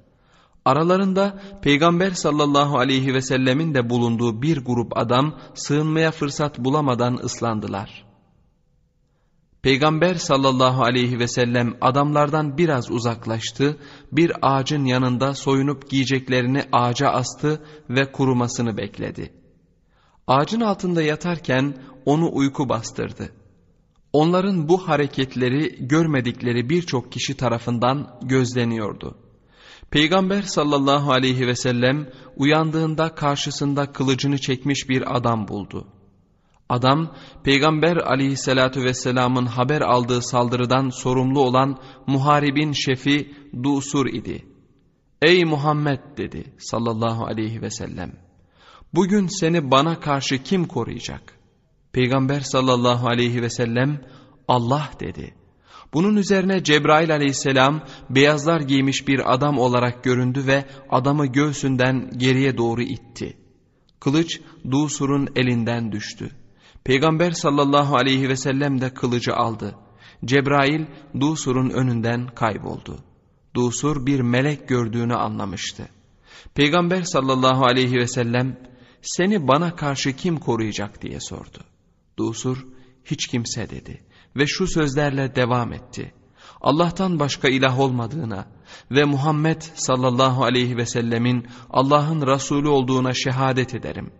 [0.65, 8.05] Aralarında Peygamber sallallahu aleyhi ve sellemin de bulunduğu bir grup adam sığınmaya fırsat bulamadan ıslandılar.
[9.61, 13.77] Peygamber sallallahu aleyhi ve sellem adamlardan biraz uzaklaştı,
[14.11, 19.33] bir ağacın yanında soyunup giyeceklerini ağaca astı ve kurumasını bekledi.
[20.27, 23.29] Ağacın altında yatarken onu uyku bastırdı.
[24.13, 29.22] Onların bu hareketleri görmedikleri birçok kişi tarafından gözleniyordu.
[29.93, 35.87] Peygamber sallallahu aleyhi ve sellem uyandığında karşısında kılıcını çekmiş bir adam buldu.
[36.69, 44.45] Adam Peygamber aleyhissalatu vesselamın haber aldığı saldırıdan sorumlu olan muharibin şefi Dusur idi.
[45.21, 48.11] Ey Muhammed dedi sallallahu aleyhi ve sellem.
[48.93, 51.39] Bugün seni bana karşı kim koruyacak?
[51.91, 54.01] Peygamber sallallahu aleyhi ve sellem
[54.47, 55.42] Allah dedi.
[55.93, 62.81] Bunun üzerine Cebrail aleyhisselam beyazlar giymiş bir adam olarak göründü ve adamı göğsünden geriye doğru
[62.81, 63.37] itti.
[63.99, 66.29] Kılıç Dusur'un elinden düştü.
[66.83, 69.75] Peygamber sallallahu aleyhi ve sellem de kılıcı aldı.
[70.25, 70.85] Cebrail
[71.19, 72.97] Dusur'un önünden kayboldu.
[73.55, 75.87] Dusur bir melek gördüğünü anlamıştı.
[76.55, 78.59] Peygamber sallallahu aleyhi ve sellem
[79.01, 81.59] seni bana karşı kim koruyacak diye sordu.
[82.17, 82.65] Dusur
[83.05, 84.01] hiç kimse dedi
[84.35, 86.13] ve şu sözlerle devam etti.
[86.61, 88.45] Allah'tan başka ilah olmadığına
[88.91, 94.11] ve Muhammed sallallahu aleyhi ve sellemin Allah'ın Resulü olduğuna şehadet ederim.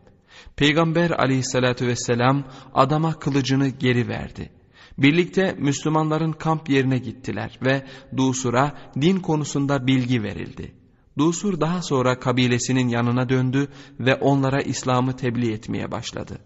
[0.56, 4.49] Peygamber aleyhissalatü vesselam adama kılıcını geri verdi.
[4.97, 7.86] Birlikte Müslümanların kamp yerine gittiler ve
[8.17, 10.76] Dusur'a din konusunda bilgi verildi.
[11.17, 13.67] Dusur daha sonra kabilesinin yanına döndü
[13.99, 16.39] ve onlara İslam'ı tebliğ etmeye başladı.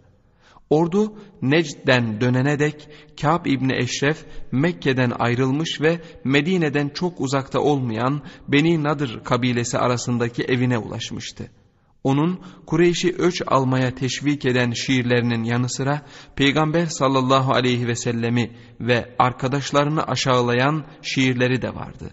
[0.70, 2.90] Ordu Necd'den dönene dek
[3.22, 10.78] Kâb İbni Eşref Mekke'den ayrılmış ve Medine'den çok uzakta olmayan Beni Nadır kabilesi arasındaki evine
[10.78, 11.52] ulaşmıştı.
[12.04, 16.02] Onun Kureyş'i öç almaya teşvik eden şiirlerinin yanı sıra
[16.36, 22.12] Peygamber sallallahu aleyhi ve sellemi ve arkadaşlarını aşağılayan şiirleri de vardı.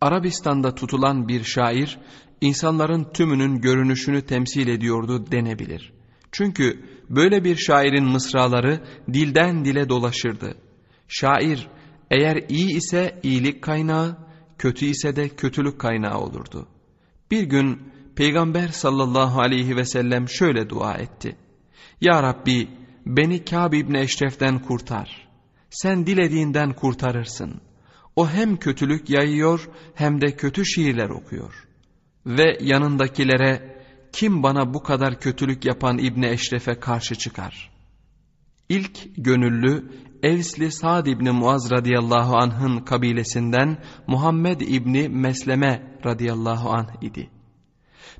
[0.00, 1.98] Arabistan'da tutulan bir şair
[2.40, 5.92] insanların tümünün görünüşünü temsil ediyordu denebilir.
[6.32, 8.80] Çünkü böyle bir şairin mısraları
[9.12, 10.54] dilden dile dolaşırdı.
[11.08, 11.68] Şair
[12.10, 14.16] eğer iyi ise iyilik kaynağı,
[14.58, 16.68] kötü ise de kötülük kaynağı olurdu.
[17.30, 21.36] Bir gün Peygamber sallallahu aleyhi ve sellem şöyle dua etti.
[22.00, 22.68] Ya Rabbi
[23.06, 25.28] beni Kâb İbni Eşref'ten kurtar.
[25.70, 27.60] Sen dilediğinden kurtarırsın.
[28.16, 31.68] O hem kötülük yayıyor hem de kötü şiirler okuyor.
[32.26, 33.81] Ve yanındakilere
[34.12, 37.70] kim bana bu kadar kötülük yapan İbni Eşref'e karşı çıkar?
[38.68, 39.90] İlk gönüllü
[40.22, 47.30] Evsli Sa'd İbni Muaz radıyallahu anh'ın kabilesinden Muhammed İbni Mesleme radıyallahu anh idi.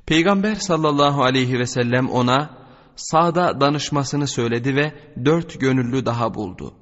[0.05, 2.49] Peygamber sallallahu aleyhi ve sellem ona
[2.95, 4.93] sağda danışmasını söyledi ve
[5.25, 6.73] dört gönüllü daha buldu.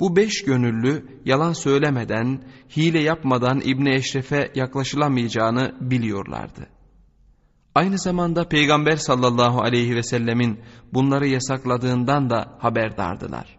[0.00, 2.44] Bu beş gönüllü yalan söylemeden,
[2.76, 6.79] hile yapmadan İbni Eşref'e yaklaşılamayacağını biliyorlardı.
[7.74, 10.60] Aynı zamanda Peygamber sallallahu aleyhi ve sellemin
[10.92, 13.58] bunları yasakladığından da haberdardılar.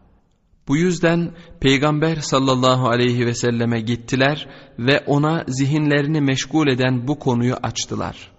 [0.68, 4.48] Bu yüzden Peygamber sallallahu aleyhi ve selleme gittiler
[4.80, 8.32] ve ona zihinlerini meşgul eden bu konuyu açtılar.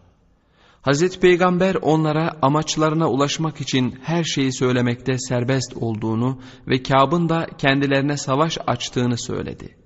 [0.83, 8.17] Hazreti Peygamber onlara amaçlarına ulaşmak için her şeyi söylemekte serbest olduğunu ve Kâb'ın da kendilerine
[8.17, 9.77] savaş açtığını söyledi.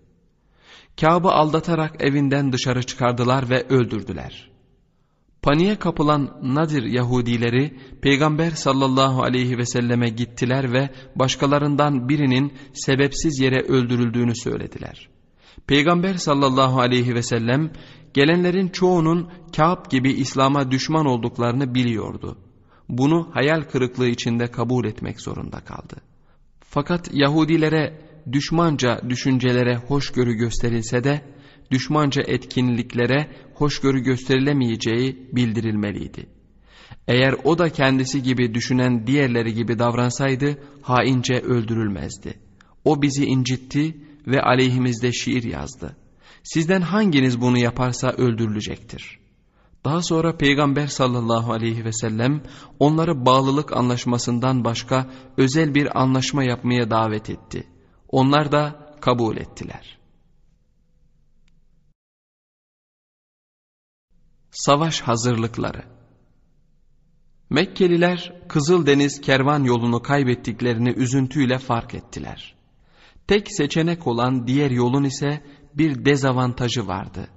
[1.01, 4.56] Kâb'ı aldatarak evinden dışarı çıkardılar ve öldürdüler.
[5.46, 13.62] Paniğe kapılan Nadir Yahudileri Peygamber sallallahu aleyhi ve selleme gittiler ve başkalarından birinin sebepsiz yere
[13.62, 15.09] öldürüldüğünü söylediler.
[15.66, 17.72] Peygamber sallallahu aleyhi ve sellem
[18.14, 22.38] gelenlerin çoğunun Kâb gibi İslam'a düşman olduklarını biliyordu.
[22.88, 25.96] Bunu hayal kırıklığı içinde kabul etmek zorunda kaldı.
[26.61, 28.00] Fakat Yahudilere
[28.32, 31.36] düşmanca düşüncelere hoşgörü gösterilse de
[31.70, 36.26] düşmanca etkinliklere hoşgörü gösterilemeyeceği bildirilmeliydi.
[37.09, 42.35] Eğer o da kendisi gibi düşünen diğerleri gibi davransaydı haince öldürülmezdi.
[42.85, 45.96] O bizi incitti ve aleyhimizde şiir yazdı.
[46.42, 49.18] Sizden hanginiz bunu yaparsa öldürülecektir.
[49.85, 52.42] Daha sonra Peygamber sallallahu aleyhi ve sellem
[52.79, 57.66] onları bağlılık anlaşmasından başka özel bir anlaşma yapmaya davet etti.
[58.09, 59.98] Onlar da kabul ettiler.
[64.57, 65.83] Savaş hazırlıkları
[67.51, 72.55] Mekkeliler Kızıldeniz kervan yolunu kaybettiklerini üzüntüyle fark ettiler.
[73.27, 75.42] Tek seçenek olan diğer yolun ise
[75.75, 77.29] bir dezavantajı vardı.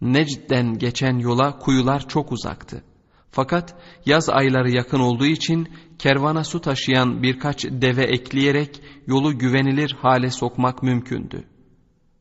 [0.00, 2.84] Necd'den geçen yola kuyular çok uzaktı.
[3.30, 3.74] Fakat
[4.06, 10.82] yaz ayları yakın olduğu için kervana su taşıyan birkaç deve ekleyerek yolu güvenilir hale sokmak
[10.82, 11.44] mümkündü.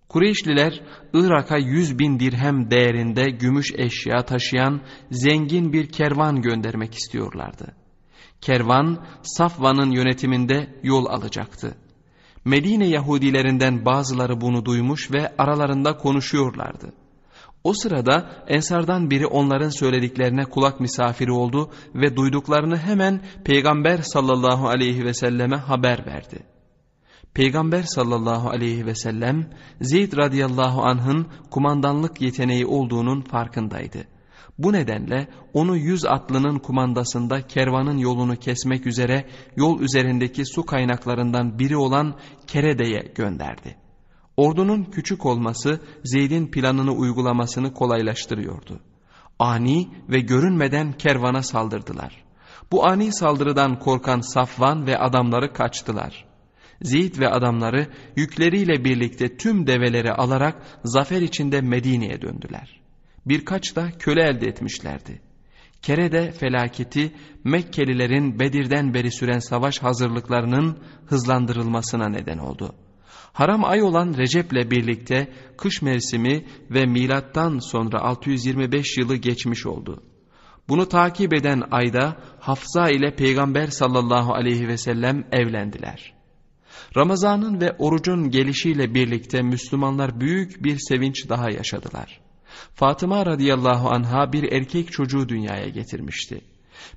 [0.10, 0.82] Kureyşliler
[1.14, 7.76] Irak'a yüz bin dirhem değerinde gümüş eşya taşıyan zengin bir kervan göndermek istiyorlardı.
[8.42, 11.78] Kervan Safvan'ın yönetiminde yol alacaktı.
[12.46, 16.94] Medine Yahudilerinden bazıları bunu duymuş ve aralarında konuşuyorlardı.
[17.64, 25.06] O sırada Ensardan biri onların söylediklerine kulak misafiri oldu ve duyduklarını hemen Peygamber sallallahu aleyhi
[25.06, 26.55] ve selleme haber verdi.
[27.36, 29.50] Peygamber sallallahu aleyhi ve sellem
[29.82, 34.08] Zeyd radıyallahu anh'ın kumandanlık yeteneği olduğunun farkındaydı.
[34.58, 41.78] Bu nedenle onu yüz atlının kumandasında kervanın yolunu kesmek üzere yol üzerindeki su kaynaklarından biri
[41.78, 42.16] olan
[42.48, 43.76] Kerede'ye gönderdi.
[44.38, 48.80] Ordunun küçük olması Zeyd'in planını uygulamasını kolaylaştırıyordu.
[49.40, 52.24] Ani ve görünmeden kervana saldırdılar.
[52.72, 56.35] Bu ani saldırıdan korkan Safvan ve adamları kaçtılar.
[56.82, 62.82] Zeyd ve adamları yükleriyle birlikte tüm develeri alarak zafer içinde Medine'ye döndüler.
[63.26, 65.22] Birkaç da köle elde etmişlerdi.
[65.82, 67.12] Kerede felaketi
[67.44, 72.76] Mekkelilerin Bedir'den beri süren savaş hazırlıklarının hızlandırılmasına neden oldu.
[73.34, 80.04] Haram ay olan Recep'le birlikte kış mevsimi ve milattan sonra 625 yılı geçmiş oldu.
[80.70, 86.15] Bunu takip eden ayda Hafsa ile Peygamber sallallahu aleyhi ve sellem evlendiler.
[86.98, 92.20] Ramazanın ve orucun gelişiyle birlikte Müslümanlar büyük bir sevinç daha yaşadılar.
[92.76, 96.42] Fatıma radıyallahu anha bir erkek çocuğu dünyaya getirmişti.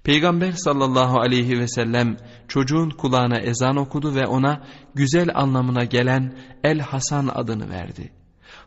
[0.04, 2.16] Peygamber sallallahu aleyhi ve sellem
[2.48, 8.12] çocuğun kulağına ezan okudu ve ona güzel anlamına gelen El Hasan adını verdi.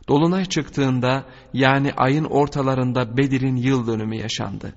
[0.08, 4.74] Dolunay çıktığında yani ayın ortalarında Bedir'in yıl dönümü yaşandı.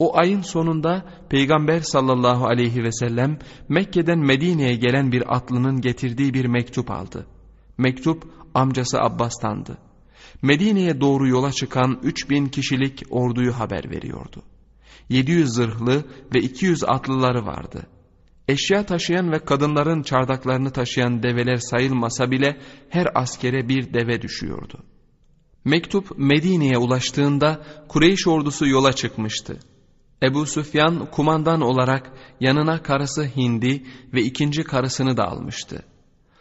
[0.00, 6.44] O ayın sonunda Peygamber sallallahu aleyhi ve sellem Mekke'den Medine'ye gelen bir atlının getirdiği bir
[6.44, 7.26] mektup aldı.
[7.78, 9.78] Mektup amcası Abbas'tandı.
[10.42, 14.42] Medine'ye doğru yola çıkan 3000 kişilik orduyu haber veriyordu.
[15.08, 17.86] 700 zırhlı ve 200 atlıları vardı.
[18.48, 22.56] Eşya taşıyan ve kadınların çardaklarını taşıyan develer sayılmasa bile
[22.88, 24.78] her askere bir deve düşüyordu.
[25.64, 29.58] Mektup Medine'ye ulaştığında Kureyş ordusu yola çıkmıştı.
[30.22, 33.82] Ebu Süfyan kumandan olarak yanına karısı Hindi
[34.14, 35.82] ve ikinci karısını da almıştı.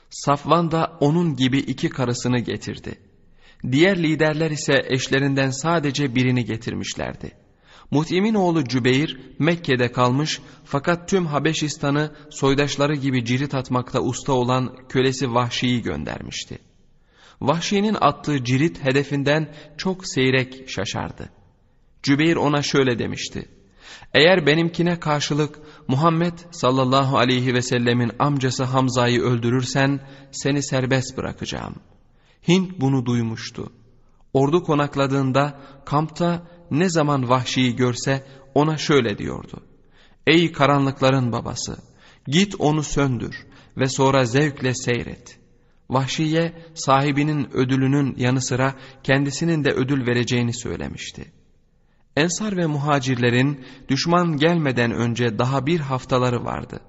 [0.10, 3.00] Safvan da onun gibi iki karısını getirdi.
[3.72, 7.32] Diğer liderler ise eşlerinden sadece birini getirmişlerdi.
[7.92, 15.34] Muhtimin oğlu Cübeyr Mekke'de kalmış fakat tüm Habeşistan'ı soydaşları gibi cirit atmakta usta olan kölesi
[15.34, 16.60] Vahşi'yi göndermişti.
[17.42, 21.30] Vahşi'nin attığı cirit hedefinden çok seyrek şaşardı.
[22.04, 23.59] Cübeyr ona şöyle demişti.
[24.14, 30.00] Eğer benimkine karşılık Muhammed sallallahu aleyhi ve sellemin amcası Hamza'yı öldürürsen
[30.32, 31.76] seni serbest bırakacağım.
[32.48, 33.72] Hint bunu duymuştu.
[34.34, 38.26] Ordu konakladığında kampta ne zaman vahşiyi görse
[38.56, 39.64] ona şöyle diyordu.
[40.28, 41.78] Ey karanlıkların babası
[42.28, 43.46] git onu söndür
[43.78, 45.40] ve sonra zevkle seyret.
[45.90, 51.39] Vahşiye sahibinin ödülünün yanı sıra kendisinin de ödül vereceğini söylemişti.
[52.20, 56.80] Ensar ve muhacirlerin düşman gelmeden önce daha bir haftaları vardı.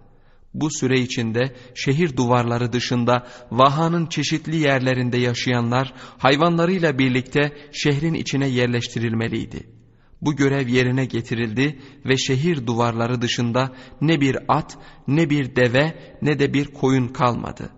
[0.55, 9.67] Bu süre içinde şehir duvarları dışında vahanın çeşitli yerlerinde yaşayanlar hayvanlarıyla birlikte şehrin içine yerleştirilmeliydi.
[10.21, 14.79] Bu görev yerine getirildi ve şehir duvarları dışında ne bir at,
[15.09, 17.71] ne bir deve, ne de bir koyun kalmadı.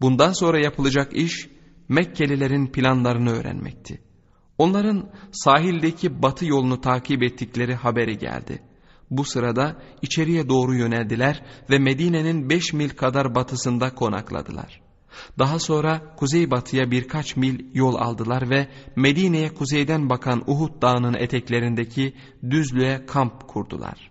[0.00, 1.48] Bundan sonra yapılacak iş
[1.88, 4.00] Mekkelilerin planlarını öğrenmekti.
[4.58, 8.62] Onların sahildeki batı yolunu takip ettikleri haberi geldi.
[9.10, 14.80] Bu sırada içeriye doğru yöneldiler ve Medine'nin beş mil kadar batısında konakladılar.
[15.38, 22.14] Daha sonra kuzeybatıya birkaç mil yol aldılar ve Medine'ye kuzeyden bakan Uhud dağının eteklerindeki
[22.50, 24.10] düzlüğe kamp kurdular.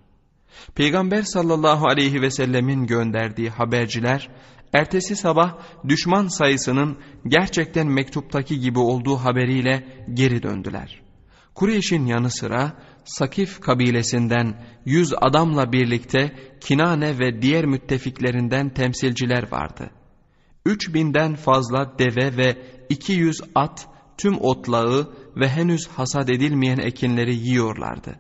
[0.76, 4.30] Peygamber sallallahu aleyhi ve sellemin gönderdiği haberciler
[4.74, 5.58] Ertesi sabah
[5.88, 6.98] düşman sayısının
[7.28, 11.02] gerçekten mektuptaki gibi olduğu haberiyle geri döndüler.
[11.56, 12.74] Kureyş'in yanı sıra
[13.06, 19.90] Sakif kabilesinden yüz adamla birlikte Kinane ve diğer müttefiklerinden temsilciler vardı.
[20.66, 22.58] Üç binden fazla deve ve
[22.90, 28.16] iki yüz at tüm otlağı ve henüz hasat edilmeyen ekinleri yiyorlardı.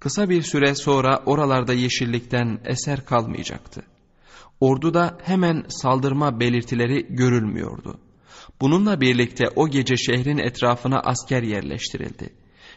[0.00, 3.82] Kısa bir süre sonra oralarda yeşillikten eser kalmayacaktı.
[4.60, 8.00] Orduda hemen saldırma belirtileri görülmüyordu.
[8.60, 12.30] Bununla birlikte o gece şehrin etrafına asker yerleştirildi.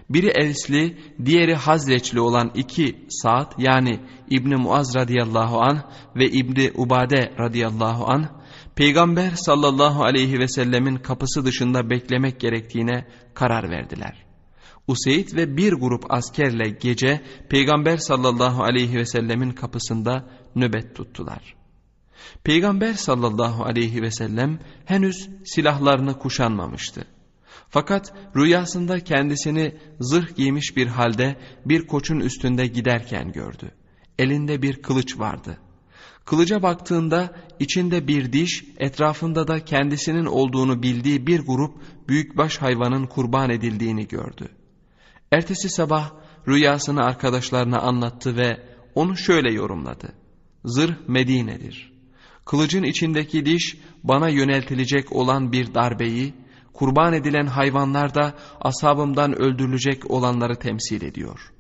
[0.09, 3.99] Biri Evsli, diğeri Hazreçli olan iki saat yani
[4.29, 8.41] İbni Muaz radıyallahu an ve İbni Ubade radıyallahu an
[8.75, 14.25] Peygamber sallallahu aleyhi ve sellemin kapısı dışında beklemek gerektiğine karar verdiler.
[14.87, 21.56] Useyd ve bir grup askerle gece Peygamber sallallahu aleyhi ve sellemin kapısında nöbet tuttular.
[22.43, 27.03] Peygamber sallallahu aleyhi ve sellem henüz silahlarını kuşanmamıştı.
[27.69, 33.71] Fakat rüyasında kendisini zırh giymiş bir halde bir koçun üstünde giderken gördü.
[34.19, 35.57] Elinde bir kılıç vardı.
[36.25, 41.77] Kılıca baktığında içinde bir diş, etrafında da kendisinin olduğunu bildiği bir grup
[42.09, 44.49] büyükbaş hayvanın kurban edildiğini gördü.
[45.31, 46.11] Ertesi sabah
[46.47, 48.57] rüyasını arkadaşlarına anlattı ve
[48.95, 50.13] onu şöyle yorumladı.
[50.65, 51.96] Zırh Medine'dir.
[52.47, 56.33] Kılıcın içindeki diş bana yöneltilecek olan bir darbeyi,
[56.73, 61.53] kurban edilen hayvanlar da asabımdan öldürülecek olanları temsil ediyor.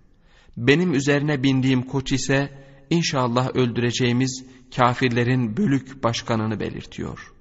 [0.57, 2.49] Benim üzerine bindiğim koç ise
[2.89, 7.33] inşallah öldüreceğimiz kafirlerin bölük başkanını belirtiyor.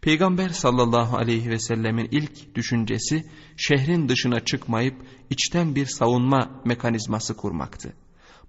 [0.00, 3.24] Peygamber sallallahu aleyhi ve sellemin ilk düşüncesi
[3.56, 4.94] şehrin dışına çıkmayıp
[5.30, 7.92] içten bir savunma mekanizması kurmaktı.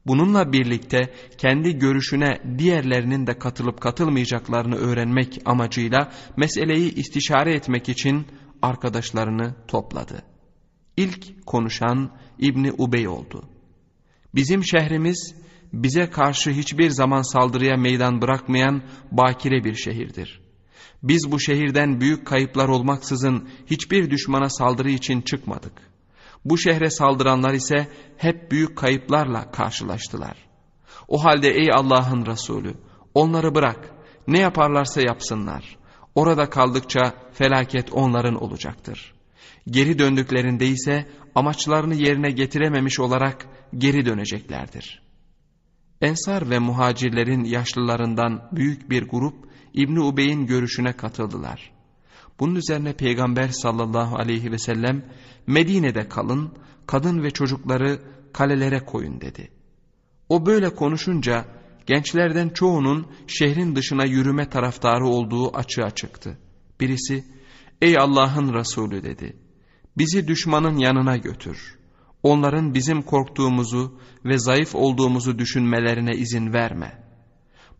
[0.07, 8.27] Bununla birlikte kendi görüşüne diğerlerinin de katılıp katılmayacaklarını öğrenmek amacıyla meseleyi istişare etmek için
[8.61, 10.23] arkadaşlarını topladı.
[10.97, 13.43] İlk konuşan İbni Ubey oldu.
[14.35, 15.35] Bizim şehrimiz
[15.73, 20.41] bize karşı hiçbir zaman saldırıya meydan bırakmayan bakire bir şehirdir.
[21.03, 25.96] Biz bu şehirden büyük kayıplar olmaksızın hiçbir düşmana saldırı için çıkmadık.
[26.49, 27.87] Bu şehre saldıranlar ise
[28.17, 30.37] hep büyük kayıplarla karşılaştılar.
[31.07, 32.73] O halde ey Allah'ın Resulü
[33.13, 33.91] onları bırak
[34.27, 35.77] ne yaparlarsa yapsınlar.
[36.15, 39.13] Orada kaldıkça felaket onların olacaktır.
[39.69, 45.01] Geri döndüklerinde ise amaçlarını yerine getirememiş olarak geri döneceklerdir.
[46.01, 49.35] Ensar ve muhacirlerin yaşlılarından büyük bir grup
[49.73, 51.71] İbni Ubey'in görüşüne katıldılar.
[52.39, 55.05] Bunun üzerine Peygamber sallallahu aleyhi ve sellem
[55.47, 56.51] Medine'de kalın,
[56.87, 57.99] kadın ve çocukları
[58.33, 59.51] kalelere koyun dedi.
[60.29, 61.45] O böyle konuşunca
[61.85, 66.37] gençlerden çoğunun şehrin dışına yürüme taraftarı olduğu açığa çıktı.
[66.79, 67.23] Birisi,
[67.81, 69.37] ey Allah'ın Resulü dedi,
[69.97, 71.77] bizi düşmanın yanına götür.
[72.23, 77.03] Onların bizim korktuğumuzu ve zayıf olduğumuzu düşünmelerine izin verme.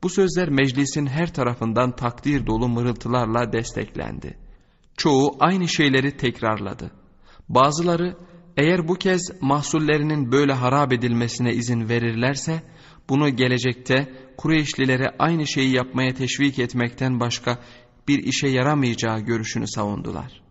[0.03, 4.37] Bu sözler meclisin her tarafından takdir dolu mırıltılarla desteklendi.
[4.97, 6.91] Çoğu aynı şeyleri tekrarladı.
[7.49, 8.17] Bazıları
[8.57, 12.61] eğer bu kez mahsullerinin böyle harap edilmesine izin verirlerse
[13.09, 17.59] bunu gelecekte Kureyşlilere aynı şeyi yapmaya teşvik etmekten başka
[18.07, 20.41] bir işe yaramayacağı görüşünü savundular.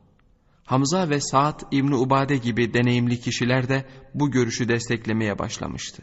[0.64, 3.84] Hamza ve Saad İbni Ubade gibi deneyimli kişiler de
[4.14, 6.02] bu görüşü desteklemeye başlamıştı.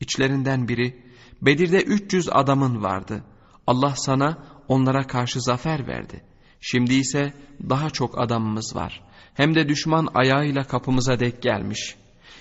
[0.00, 1.02] İçlerinden biri,
[1.42, 3.24] Bedir'de 300 adamın vardı.
[3.66, 6.24] Allah sana onlara karşı zafer verdi.
[6.60, 7.32] Şimdi ise
[7.70, 9.07] daha çok adamımız var.
[9.38, 11.96] Hem de düşman ayağıyla kapımıza dek gelmiş.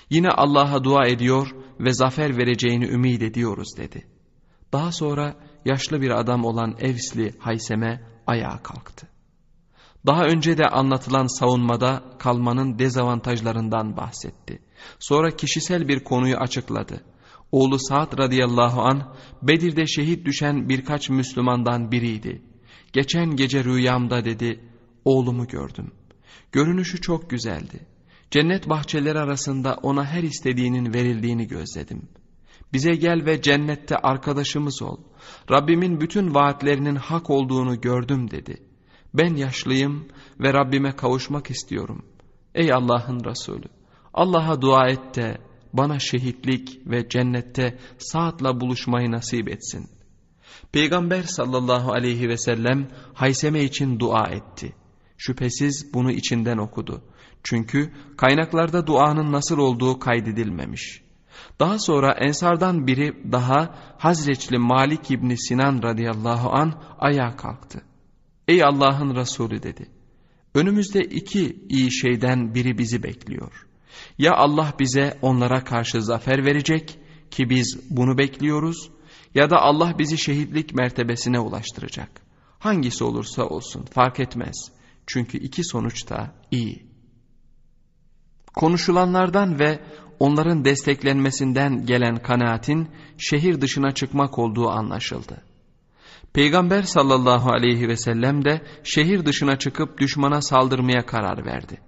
[0.10, 4.08] Yine Allah'a dua ediyor ve zafer vereceğini ümit ediyoruz dedi.
[4.74, 5.36] Daha sonra
[5.66, 9.08] yaşlı bir adam olan Evsli Haysem'e ayağa kalktı.
[10.06, 14.60] Daha önce de anlatılan savunmada kalmanın dezavantajlarından bahsetti.
[15.00, 17.04] Sonra kişisel bir konuyu açıkladı.
[17.52, 22.42] Oğlu Sa'd radıyallahu an Bedir'de şehit düşen birkaç Müslümandan biriydi.
[22.94, 24.60] Geçen gece rüyamda dedi,
[25.06, 25.92] oğlumu gördüm.
[26.52, 27.80] Görünüşü çok güzeldi.
[28.32, 32.10] Cennet bahçeleri arasında ona her istediğinin verildiğini gözledim.
[32.74, 34.98] Bize gel ve cennette arkadaşımız ol.
[35.52, 38.64] Rabbimin bütün vaatlerinin hak olduğunu gördüm dedi.
[39.14, 40.08] Ben yaşlıyım
[40.40, 42.06] ve Rabbime kavuşmak istiyorum.
[42.56, 43.68] Ey Allah'ın Resulü!
[44.14, 45.38] Allah'a dua et de
[45.74, 49.90] bana şehitlik ve cennette saatla buluşmayı nasip etsin.
[50.72, 54.76] Peygamber sallallahu aleyhi ve sellem Hayseme için dua etti.
[55.18, 57.02] Şüphesiz bunu içinden okudu.
[57.44, 61.02] Çünkü kaynaklarda duanın nasıl olduğu kaydedilmemiş.
[61.60, 67.82] Daha sonra ensardan biri daha Hazreçli Malik İbni Sinan radıyallahu an ayağa kalktı.
[68.48, 69.90] Ey Allah'ın Resulü dedi.
[70.56, 73.68] Önümüzde iki iyi şeyden biri bizi bekliyor.
[74.18, 77.00] Ya Allah bize onlara karşı zafer verecek
[77.32, 78.90] ki biz bunu bekliyoruz
[79.36, 82.10] ya da Allah bizi şehitlik mertebesine ulaştıracak.
[82.60, 84.77] Hangisi olursa olsun fark etmez.
[85.08, 86.88] Çünkü iki sonuç da iyi.
[88.56, 89.80] Konuşulanlardan ve
[90.20, 92.88] onların desteklenmesinden gelen kanaatin
[93.18, 95.44] şehir dışına çıkmak olduğu anlaşıldı.
[96.34, 101.82] Peygamber sallallahu aleyhi ve sellem de şehir dışına çıkıp düşmana saldırmaya karar verdi.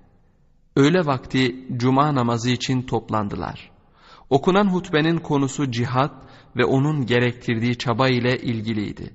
[0.75, 3.71] Öğle vakti cuma namazı için toplandılar.
[4.29, 6.11] Okunan hutbenin konusu cihat
[6.57, 9.13] ve onun gerektirdiği çaba ile ilgiliydi.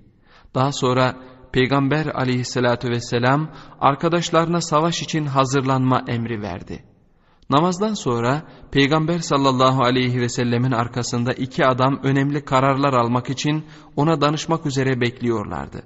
[0.55, 1.17] Daha sonra
[1.55, 3.51] Peygamber aleyhissalatü vesselam
[3.81, 6.85] arkadaşlarına savaş için hazırlanma emri verdi.
[7.51, 13.65] Namazdan sonra Peygamber sallallahu aleyhi ve sellemin arkasında iki adam önemli kararlar almak için
[13.97, 15.83] ona danışmak üzere bekliyorlardı.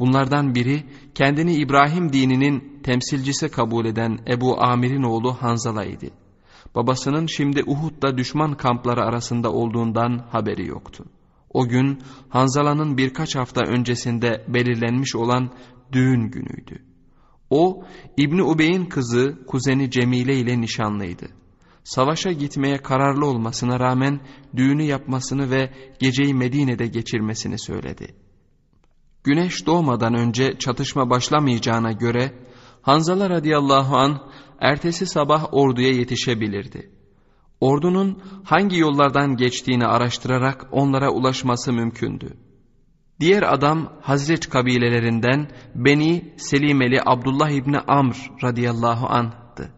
[0.00, 0.84] Bunlardan biri
[1.14, 6.10] kendini İbrahim dininin temsilcisi kabul eden Ebu Amir'in oğlu Hanzala idi.
[6.74, 11.04] Babasının şimdi Uhud'da düşman kampları arasında olduğundan haberi yoktu.
[11.50, 15.50] O gün Hanzala'nın birkaç hafta öncesinde belirlenmiş olan
[15.92, 16.84] düğün günüydü.
[17.50, 17.84] O
[18.16, 21.28] İbni Ubey'in kızı kuzeni Cemile ile nişanlıydı.
[21.84, 24.20] Savaşa gitmeye kararlı olmasına rağmen
[24.56, 28.14] düğünü yapmasını ve geceyi Medine'de geçirmesini söyledi.
[29.24, 32.32] Güneş doğmadan önce çatışma başlamayacağına göre
[32.82, 34.30] Hanzala radıyallahu an
[34.60, 36.90] ertesi sabah orduya yetişebilirdi.
[37.60, 42.36] Ordunun hangi yollardan geçtiğini araştırarak onlara ulaşması mümkündü.
[43.20, 49.72] Diğer adam Hazret kabilelerinden Beni Selimeli Abdullah İbni Amr radıyallahu anh'tı.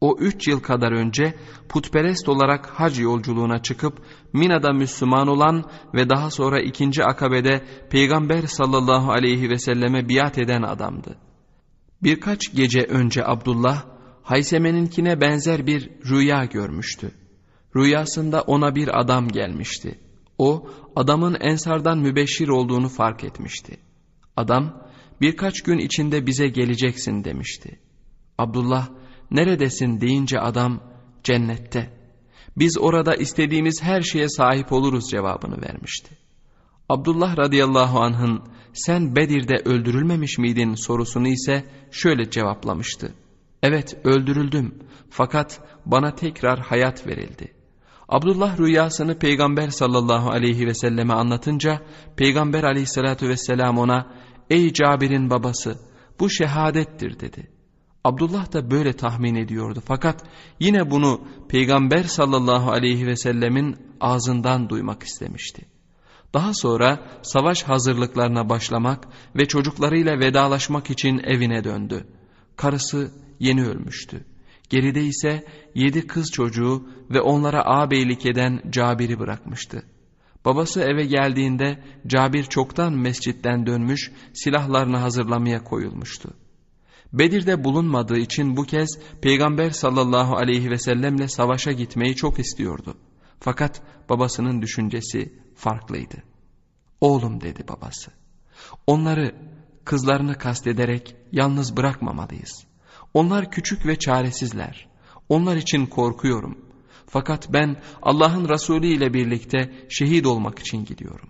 [0.00, 1.34] O üç yıl kadar önce
[1.68, 5.64] putperest olarak hac yolculuğuna çıkıp Mina'da Müslüman olan
[5.94, 11.16] ve daha sonra ikinci akabede Peygamber sallallahu aleyhi ve selleme biat eden adamdı.
[12.02, 13.84] Birkaç gece önce Abdullah
[14.22, 17.10] Hayseme'ninkine benzer bir rüya görmüştü.
[17.76, 19.98] Rüyasında ona bir adam gelmişti.
[20.38, 23.76] O adamın ensardan mübeşşir olduğunu fark etmişti.
[24.36, 24.82] Adam
[25.20, 27.78] birkaç gün içinde bize geleceksin demişti.
[28.38, 28.88] Abdullah
[29.30, 30.80] neredesin deyince adam
[31.24, 31.90] cennette.
[32.56, 36.18] Biz orada istediğimiz her şeye sahip oluruz cevabını vermişti.
[36.88, 38.42] Abdullah radıyallahu anh'ın
[38.72, 43.14] sen Bedir'de öldürülmemiş miydin sorusunu ise şöyle cevaplamıştı.
[43.62, 44.74] Evet öldürüldüm
[45.10, 47.52] fakat bana tekrar hayat verildi.
[48.08, 51.80] Abdullah rüyasını Peygamber sallallahu aleyhi ve selleme anlatınca
[52.16, 54.06] Peygamber aleyhissalatü vesselam ona
[54.50, 55.78] ''Ey Cabir'in babası
[56.20, 57.50] bu şehadettir'' dedi.
[58.04, 60.24] Abdullah da böyle tahmin ediyordu fakat
[60.60, 65.66] yine bunu Peygamber sallallahu aleyhi ve sellemin ağzından duymak istemişti.
[66.34, 72.06] Daha sonra savaş hazırlıklarına başlamak ve çocuklarıyla vedalaşmak için evine döndü.
[72.56, 73.10] Karısı
[73.42, 74.24] yeni ölmüştü.
[74.70, 79.82] Geride ise yedi kız çocuğu ve onlara ağabeylik eden Cabir'i bırakmıştı.
[80.44, 86.34] Babası eve geldiğinde Cabir çoktan mescitten dönmüş silahlarını hazırlamaya koyulmuştu.
[87.12, 92.94] Bedir'de bulunmadığı için bu kez Peygamber sallallahu aleyhi ve sellemle savaşa gitmeyi çok istiyordu.
[93.40, 96.22] Fakat babasının düşüncesi farklıydı.
[97.00, 98.10] Oğlum dedi babası.
[98.86, 99.34] Onları
[99.84, 102.71] kızlarını kastederek yalnız bırakmamalıyız.
[103.14, 104.88] Onlar küçük ve çaresizler.
[105.28, 106.58] Onlar için korkuyorum.
[107.06, 111.28] Fakat ben Allah'ın Resulü ile birlikte şehit olmak için gidiyorum.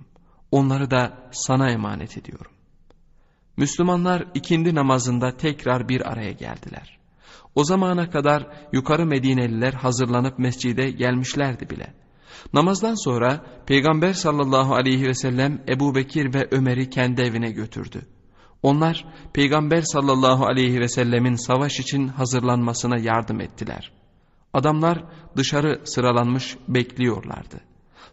[0.51, 2.53] Onları da sana emanet ediyorum.
[3.57, 6.99] Müslümanlar ikindi namazında tekrar bir araya geldiler.
[7.55, 11.95] O zamana kadar yukarı Medineliler hazırlanıp mescide gelmişlerdi bile.
[12.53, 18.07] Namazdan sonra Peygamber sallallahu aleyhi ve sellem Ebu Bekir ve Ömer'i kendi evine götürdü.
[18.63, 23.93] Onlar Peygamber sallallahu aleyhi ve sellemin savaş için hazırlanmasına yardım ettiler.
[24.53, 25.05] Adamlar
[25.37, 27.61] dışarı sıralanmış bekliyorlardı.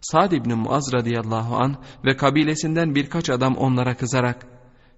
[0.02, 1.76] Sa'd ibn Muaz radıyallahu an
[2.06, 4.47] ve kabilesinden birkaç adam onlara kızarak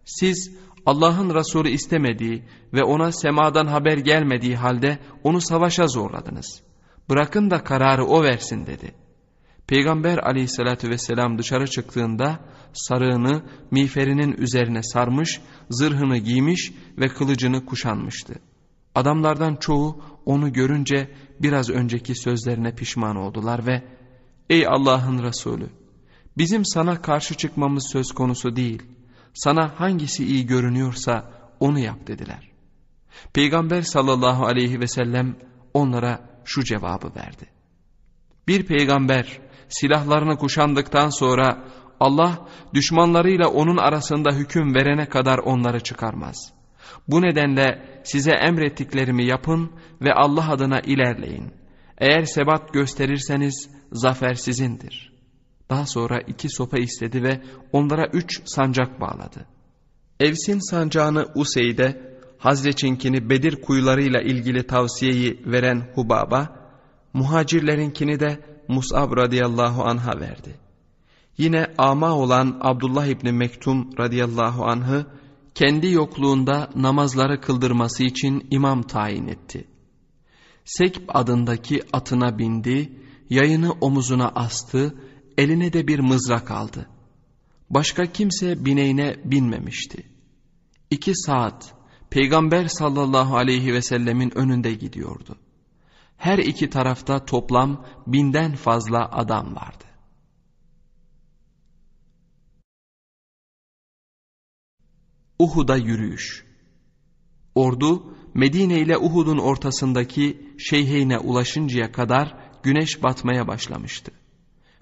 [0.05, 2.43] siz Allah'ın Resulü istemediği
[2.73, 6.63] ve ona semadan haber gelmediği halde onu savaşa zorladınız.
[7.09, 8.95] Bırakın da kararı o versin dedi.
[9.67, 12.39] Peygamber aleyhissalatü vesselam dışarı çıktığında
[12.73, 18.33] sarığını miğferinin üzerine sarmış, zırhını giymiş ve kılıcını kuşanmıştı.
[18.95, 23.83] Adamlardan çoğu onu görünce biraz önceki sözlerine pişman oldular ve
[24.49, 25.69] ''Ey Allah'ın Resulü,
[26.37, 28.83] bizim sana karşı çıkmamız söz konusu değil,
[29.33, 32.51] sana hangisi iyi görünüyorsa onu yap.'' dediler.
[33.33, 35.35] Peygamber sallallahu aleyhi ve sellem
[35.73, 37.45] onlara şu cevabı verdi.
[38.47, 41.63] Bir peygamber silahlarını kuşandıktan sonra
[42.01, 46.53] Allah düşmanlarıyla onun arasında hüküm verene kadar onları çıkarmaz.
[47.07, 49.71] Bu nedenle size emrettiklerimi yapın
[50.01, 51.51] ve Allah adına ilerleyin.
[51.97, 55.13] Eğer sebat gösterirseniz zafer sizindir.
[55.69, 57.41] Daha sonra iki sopa istedi ve
[57.71, 59.45] onlara üç sancak bağladı.
[60.19, 62.01] Evsin sancağını Useyd'e,
[62.37, 66.49] Hazreçinkini Bedir kuyularıyla ilgili tavsiyeyi veren Hubab'a,
[67.13, 70.70] muhacirlerinkini de Mus'ab radıyallahu anha verdi.
[71.41, 75.05] Yine ama olan Abdullah İbni Mektum radıyallahu anh'ı
[75.55, 79.67] kendi yokluğunda namazları kıldırması için imam tayin etti.
[80.65, 82.91] Sekb adındaki atına bindi,
[83.29, 84.95] yayını omuzuna astı,
[85.37, 86.89] eline de bir mızrak aldı.
[87.69, 90.03] Başka kimse bineğine binmemişti.
[90.89, 91.73] İki saat
[92.09, 95.35] Peygamber sallallahu aleyhi ve sellemin önünde gidiyordu.
[96.17, 99.90] Her iki tarafta toplam binden fazla adam vardı.
[105.41, 106.45] Uhud'a yürüyüş
[107.55, 114.11] Ordu Medine ile Uhud'un ortasındaki Şeyheyne ulaşıncaya kadar güneş batmaya başlamıştı.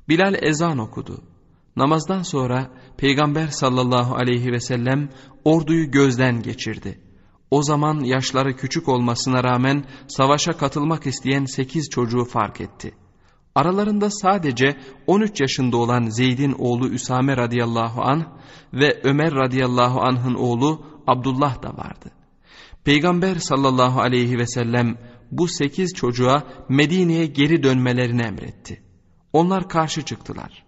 [0.10, 1.24] Bilal ezan okudu.
[1.76, 5.10] Namazdan sonra Peygamber sallallahu aleyhi ve sellem
[5.46, 7.00] orduyu gözden geçirdi.
[7.52, 12.94] O zaman yaşları küçük olmasına rağmen savaşa katılmak isteyen sekiz çocuğu fark etti.
[13.56, 14.76] Aralarında sadece
[15.08, 18.24] 13 yaşında olan Zeyd'in oğlu Üsame radıyallahu anh
[18.74, 22.12] ve Ömer radıyallahu anh'ın oğlu Abdullah da vardı.
[22.84, 24.98] Peygamber sallallahu aleyhi ve sellem
[25.32, 28.82] bu sekiz çocuğa Medine'ye geri dönmelerini emretti.
[29.34, 30.64] Onlar karşı çıktılar.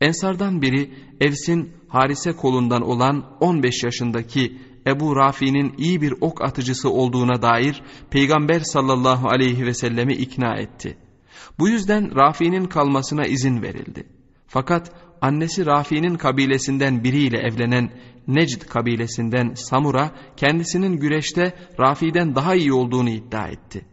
[0.00, 7.42] Ensardan biri Evs'in Harise kolundan olan 15 yaşındaki Ebu Rafi'nin iyi bir ok atıcısı olduğuna
[7.42, 10.96] dair Peygamber sallallahu aleyhi ve sellemi ikna etti.
[11.58, 14.06] Bu yüzden Rafi'nin kalmasına izin verildi.
[14.46, 17.90] Fakat annesi Rafi'nin kabilesinden biriyle evlenen
[18.28, 23.86] Necd kabilesinden Samura kendisinin güreşte Rafi'den daha iyi olduğunu iddia etti.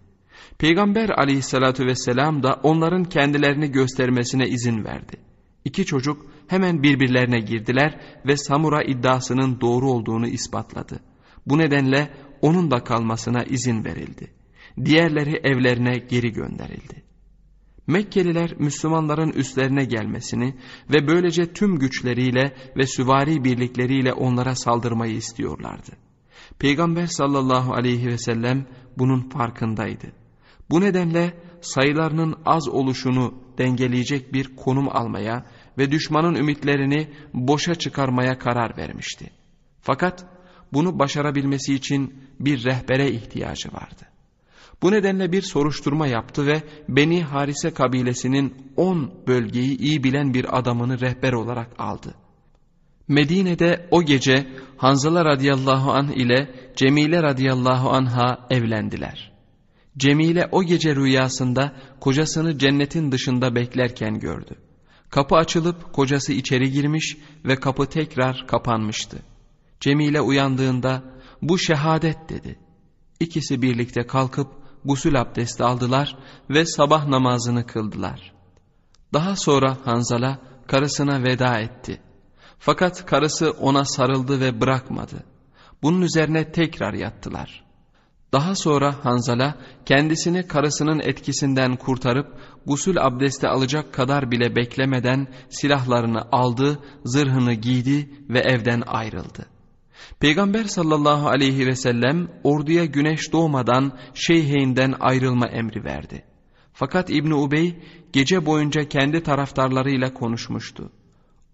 [0.57, 5.17] Peygamber aleyhissalatü vesselam da onların kendilerini göstermesine izin verdi.
[5.65, 10.99] İki çocuk hemen birbirlerine girdiler ve Samura iddiasının doğru olduğunu ispatladı.
[11.45, 12.09] Bu nedenle
[12.41, 14.31] onun da kalmasına izin verildi.
[14.85, 17.04] Diğerleri evlerine geri gönderildi.
[17.87, 20.55] Mekkeliler Müslümanların üstlerine gelmesini
[20.93, 25.91] ve böylece tüm güçleriyle ve süvari birlikleriyle onlara saldırmayı istiyorlardı.
[26.59, 28.65] Peygamber sallallahu aleyhi ve sellem
[28.97, 30.07] bunun farkındaydı.
[30.69, 35.45] Bu nedenle sayılarının az oluşunu dengeleyecek bir konum almaya
[35.77, 39.29] ve düşmanın ümitlerini boşa çıkarmaya karar vermişti.
[39.81, 40.25] Fakat
[40.73, 44.14] bunu başarabilmesi için bir rehbere ihtiyacı vardı.
[44.85, 50.99] Bu nedenle bir soruşturma yaptı ve Beni Harise kabilesinin on bölgeyi iyi bilen bir adamını
[50.99, 52.13] rehber olarak aldı.
[53.07, 59.31] Medine'de o gece Hanzala radıyallahu anh ile Cemile radıyallahu anha evlendiler.
[59.97, 64.55] Cemile o gece rüyasında kocasını cennetin dışında beklerken gördü.
[65.09, 69.17] Kapı açılıp kocası içeri girmiş ve kapı tekrar kapanmıştı.
[69.79, 71.03] Cemile uyandığında
[71.41, 72.59] bu şehadet dedi.
[73.19, 76.17] İkisi birlikte kalkıp gusül abdesti aldılar
[76.49, 78.33] ve sabah namazını kıldılar.
[79.13, 82.01] Daha sonra Hanzala karısına veda etti.
[82.59, 85.23] Fakat karısı ona sarıldı ve bırakmadı.
[85.83, 87.65] Bunun üzerine tekrar yattılar.
[88.33, 92.27] Daha sonra Hanzala kendisini karısının etkisinden kurtarıp
[92.65, 99.54] gusül abdesti alacak kadar bile beklemeden silahlarını aldı, zırhını giydi ve evden ayrıldı.
[100.19, 106.23] Peygamber sallallahu aleyhi ve sellem orduya güneş doğmadan Şeyheyn'den ayrılma emri verdi.
[106.73, 107.79] Fakat İbni Ubey
[108.13, 110.91] gece boyunca kendi taraftarlarıyla konuşmuştu.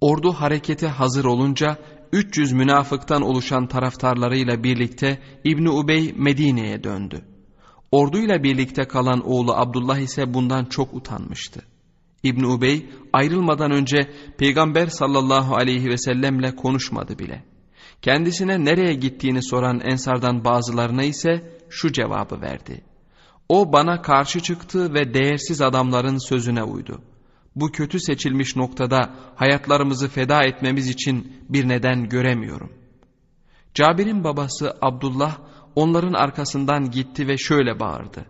[0.01, 1.77] Ordu harekete hazır olunca
[2.11, 7.25] 300 münafıktan oluşan taraftarlarıyla birlikte İbni Ubey Medine'ye döndü.
[7.91, 11.61] Orduyla birlikte kalan oğlu Abdullah ise bundan çok utanmıştı.
[12.23, 17.50] İbni Ubey ayrılmadan önce Peygamber sallallahu aleyhi ve sellemle konuşmadı bile.
[18.01, 22.81] Kendisine nereye gittiğini soran ensardan bazılarına ise şu cevabı verdi.
[23.49, 27.01] O bana karşı çıktı ve değersiz adamların sözüne uydu.
[27.55, 32.71] Bu kötü seçilmiş noktada hayatlarımızı feda etmemiz için bir neden göremiyorum.
[33.73, 35.37] Cabir'in babası Abdullah
[35.75, 38.25] onların arkasından gitti ve şöyle bağırdı.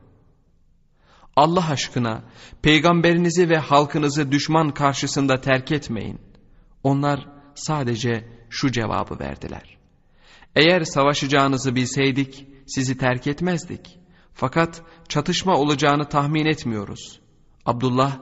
[1.35, 2.23] Allah aşkına
[2.61, 6.19] peygamberinizi ve halkınızı düşman karşısında terk etmeyin.
[6.83, 9.77] Onlar sadece şu cevabı verdiler.
[10.55, 13.99] Eğer savaşacağınızı bilseydik sizi terk etmezdik.
[14.33, 17.19] Fakat çatışma olacağını tahmin etmiyoruz.
[17.65, 18.19] Abdullah,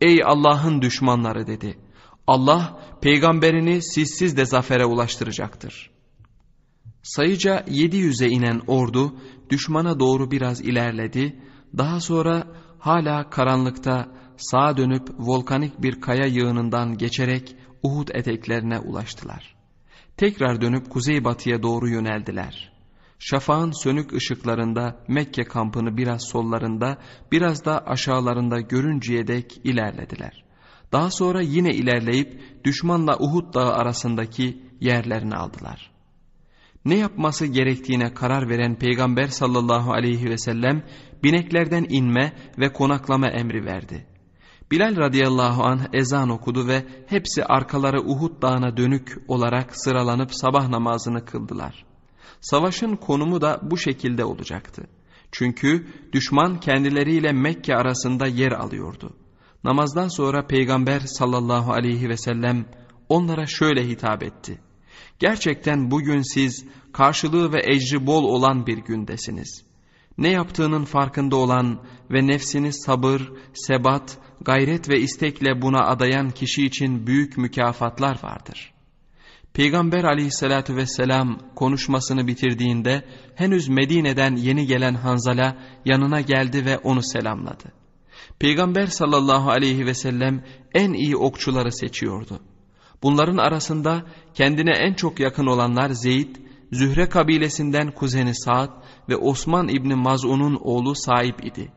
[0.00, 1.78] ey Allah'ın düşmanları dedi.
[2.26, 5.90] Allah peygamberini sizsiz de zafere ulaştıracaktır.
[7.02, 9.16] Sayıca 700'e inen ordu
[9.50, 11.40] düşmana doğru biraz ilerledi.
[11.78, 12.46] Daha sonra
[12.78, 19.51] hala karanlıkta sağa dönüp volkanik bir kaya yığınından geçerek Uhud eteklerine ulaştılar.
[20.22, 22.72] Tekrar dönüp kuzeybatıya doğru yöneldiler.
[23.18, 26.98] Şafağın sönük ışıklarında Mekke kampını biraz sollarında,
[27.32, 30.44] biraz da aşağılarında görünceye dek ilerlediler.
[30.92, 35.90] Daha sonra yine ilerleyip düşmanla Uhud dağı arasındaki yerlerini aldılar.
[36.84, 40.82] Ne yapması gerektiğine karar veren Peygamber sallallahu aleyhi ve sellem
[41.24, 44.06] bineklerden inme ve konaklama emri verdi.
[44.72, 51.24] Bilal radıyallahu anh ezan okudu ve hepsi arkaları Uhud dağına dönük olarak sıralanıp sabah namazını
[51.24, 51.84] kıldılar.
[52.40, 54.82] Savaşın konumu da bu şekilde olacaktı.
[55.32, 59.12] Çünkü düşman kendileriyle Mekke arasında yer alıyordu.
[59.64, 62.66] Namazdan sonra Peygamber sallallahu aleyhi ve sellem
[63.08, 64.60] onlara şöyle hitap etti.
[65.18, 69.71] Gerçekten bugün siz karşılığı ve ecri bol olan bir gündesiniz.
[70.18, 77.06] Ne yaptığının farkında olan ve nefsini sabır, sebat, gayret ve istekle buna adayan kişi için
[77.06, 78.72] büyük mükafatlar vardır.
[79.54, 83.04] Peygamber aleyhissalatü vesselam konuşmasını bitirdiğinde
[83.34, 87.72] henüz Medine'den yeni gelen Hanzala yanına geldi ve onu selamladı.
[88.38, 90.44] Peygamber sallallahu aleyhi ve sellem
[90.74, 92.40] en iyi okçuları seçiyordu.
[93.02, 94.02] Bunların arasında
[94.34, 96.36] kendine en çok yakın olanlar Zeyd,
[96.72, 98.70] Zühre kabilesinden kuzeni Sa'd
[99.08, 101.72] ve Osman İbni Maz'un'un oğlu Saib idi.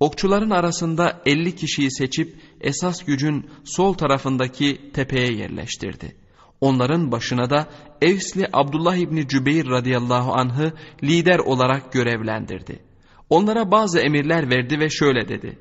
[0.00, 6.16] Okçuların arasında 50 kişiyi seçip esas gücün sol tarafındaki tepeye yerleştirdi.
[6.60, 7.66] Onların başına da
[8.02, 12.82] Evsli Abdullah İbni Cübeyr radıyallahu anh'ı lider olarak görevlendirdi.
[13.30, 15.58] Onlara bazı emirler verdi ve şöyle dedi.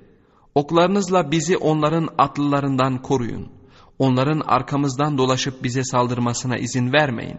[0.56, 3.48] Oklarınızla bizi onların atlılarından koruyun.
[4.00, 7.38] Onların arkamızdan dolaşıp bize saldırmasına izin vermeyin.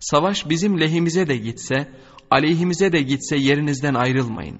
[0.00, 1.88] Savaş bizim lehimize de gitse,
[2.30, 4.58] aleyhimize de gitse yerinizden ayrılmayın.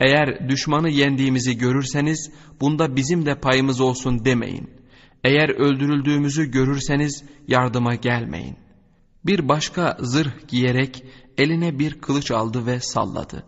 [0.00, 2.30] Eğer düşmanı yendiğimizi görürseniz
[2.60, 4.70] bunda bizim de payımız olsun demeyin.
[5.24, 8.56] Eğer öldürüldüğümüzü görürseniz yardıma gelmeyin.
[9.26, 11.04] Bir başka zırh giyerek
[11.38, 13.44] eline bir kılıç aldı ve salladı.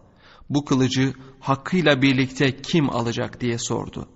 [0.50, 4.08] Bu kılıcı hakkıyla birlikte kim alacak diye sordu.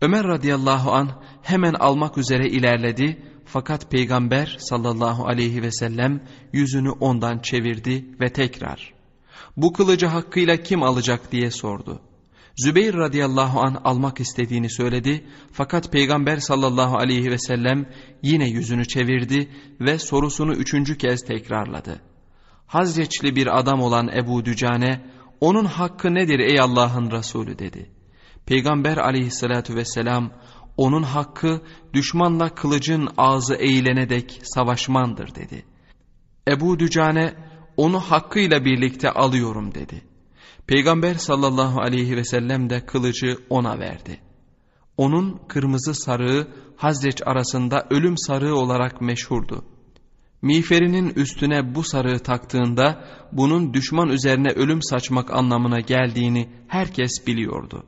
[0.00, 6.20] Ömer radıyallahu an hemen almak üzere ilerledi fakat peygamber sallallahu aleyhi ve sellem
[6.52, 8.96] yüzünü ondan çevirdi ve tekrar
[9.56, 12.00] bu kılıcı hakkıyla kim alacak diye sordu.
[12.56, 17.86] Zübeyir radıyallahu an almak istediğini söyledi fakat peygamber sallallahu aleyhi ve sellem
[18.22, 19.48] yine yüzünü çevirdi
[19.80, 22.00] ve sorusunu üçüncü kez tekrarladı.
[22.66, 25.00] Hazreçli bir adam olan Ebu Dücane
[25.40, 27.90] onun hakkı nedir ey Allah'ın Resulü dedi.
[28.46, 30.32] Peygamber aleyhissalatü vesselam
[30.76, 31.60] onun hakkı
[31.94, 35.64] düşmanla kılıcın ağzı eğilene dek savaşmandır dedi.
[36.48, 37.34] Ebu Dücane
[37.76, 40.02] onu hakkıyla birlikte alıyorum dedi.
[40.66, 44.20] Peygamber sallallahu aleyhi ve sellem de kılıcı ona verdi.
[44.96, 49.64] Onun kırmızı sarığı Hazreç arasında ölüm sarığı olarak meşhurdu.
[50.42, 57.84] Miğferinin üstüne bu sarığı taktığında bunun düşman üzerine ölüm saçmak anlamına geldiğini herkes biliyordu.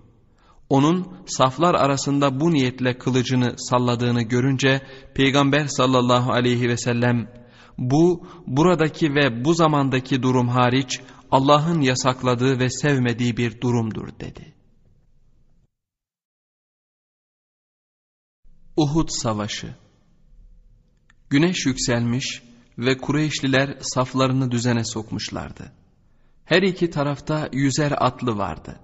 [0.71, 7.33] Onun saflar arasında bu niyetle kılıcını salladığını görünce Peygamber sallallahu aleyhi ve sellem
[7.79, 11.01] bu buradaki ve bu zamandaki durum hariç
[11.31, 14.55] Allah'ın yasakladığı ve sevmediği bir durumdur dedi.
[18.77, 19.75] Uhud Savaşı
[21.31, 22.43] Güneş yükselmiş
[22.79, 25.73] ve Kureyşliler saflarını düzene sokmuşlardı.
[26.45, 28.81] Her iki tarafta yüzer atlı vardı.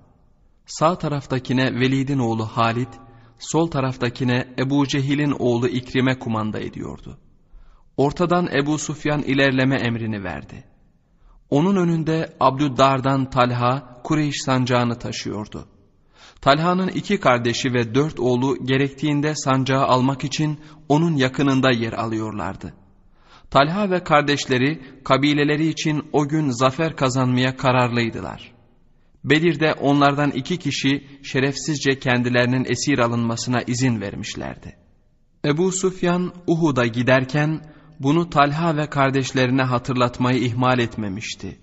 [0.66, 2.88] Sağ taraftakine Velid'in oğlu Halid,
[3.38, 7.18] sol taraftakine Ebu Cehil'in oğlu İkrim'e kumanda ediyordu.
[7.96, 10.64] Ortadan Ebu Sufyan ilerleme emrini verdi.
[11.50, 15.68] Onun önünde Abdüddar'dan Talha Kureyş sancağını taşıyordu.
[16.40, 22.74] Talha'nın iki kardeşi ve dört oğlu gerektiğinde sancağı almak için onun yakınında yer alıyorlardı.
[23.50, 28.53] Talha ve kardeşleri kabileleri için o gün zafer kazanmaya kararlıydılar.
[29.24, 34.76] Bedir'de onlardan iki kişi şerefsizce kendilerinin esir alınmasına izin vermişlerdi.
[35.44, 37.60] Ebu Sufyan Uhud'a giderken
[38.00, 41.58] bunu Talha ve kardeşlerine hatırlatmayı ihmal etmemişti.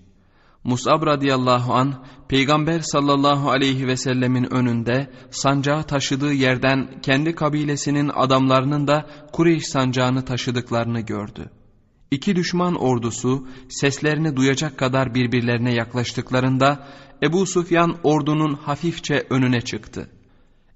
[0.64, 8.86] Musab radıyallahu an Peygamber sallallahu aleyhi ve sellemin önünde sancağı taşıdığı yerden kendi kabilesinin adamlarının
[8.86, 11.50] da Kureyş sancağını taşıdıklarını gördü.
[12.10, 16.86] İki düşman ordusu seslerini duyacak kadar birbirlerine yaklaştıklarında
[17.22, 20.10] Ebu Sufyan ordunun hafifçe önüne çıktı.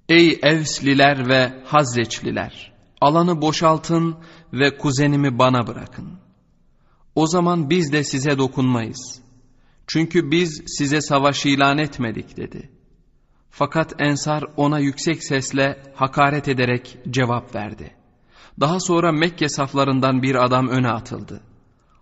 [0.08, 2.72] Ey Evsliler ve Hazreçliler!
[3.00, 4.16] Alanı boşaltın
[4.52, 6.18] ve kuzenimi bana bırakın.
[7.14, 9.22] O zaman biz de size dokunmayız.
[9.86, 12.70] Çünkü biz size savaş ilan etmedik dedi.
[13.50, 17.94] Fakat Ensar ona yüksek sesle hakaret ederek cevap verdi.
[18.60, 21.42] Daha sonra Mekke saflarından bir adam öne atıldı.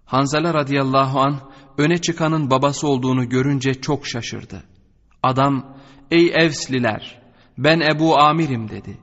[0.04, 1.40] Hanzala radıyallahu an
[1.78, 4.62] öne çıkanın babası olduğunu görünce çok şaşırdı.
[5.22, 5.76] Adam,
[6.10, 7.22] ey Evsliler,
[7.58, 8.98] ben Ebu Amir'im dedi.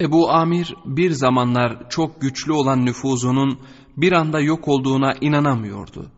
[0.00, 3.60] Ebu Amir bir zamanlar çok güçlü olan nüfuzunun
[3.96, 6.10] bir anda yok olduğuna inanamıyordu.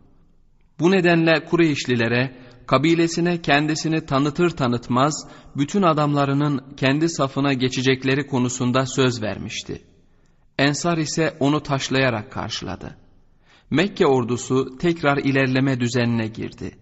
[0.79, 2.37] Bu nedenle Kureyşlilere
[2.67, 9.81] kabilesine kendisini tanıtır tanıtmaz bütün adamlarının kendi safına geçecekleri konusunda söz vermişti.
[10.57, 13.02] Ensar ise onu taşlayarak karşıladı.
[13.73, 16.77] Mekke ordusu tekrar ilerleme düzenine girdi.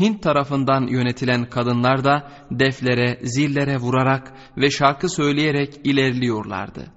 [0.00, 6.92] Hint tarafından yönetilen kadınlar da deflere, zillere vurarak ve şarkı söyleyerek ilerliyorlardı.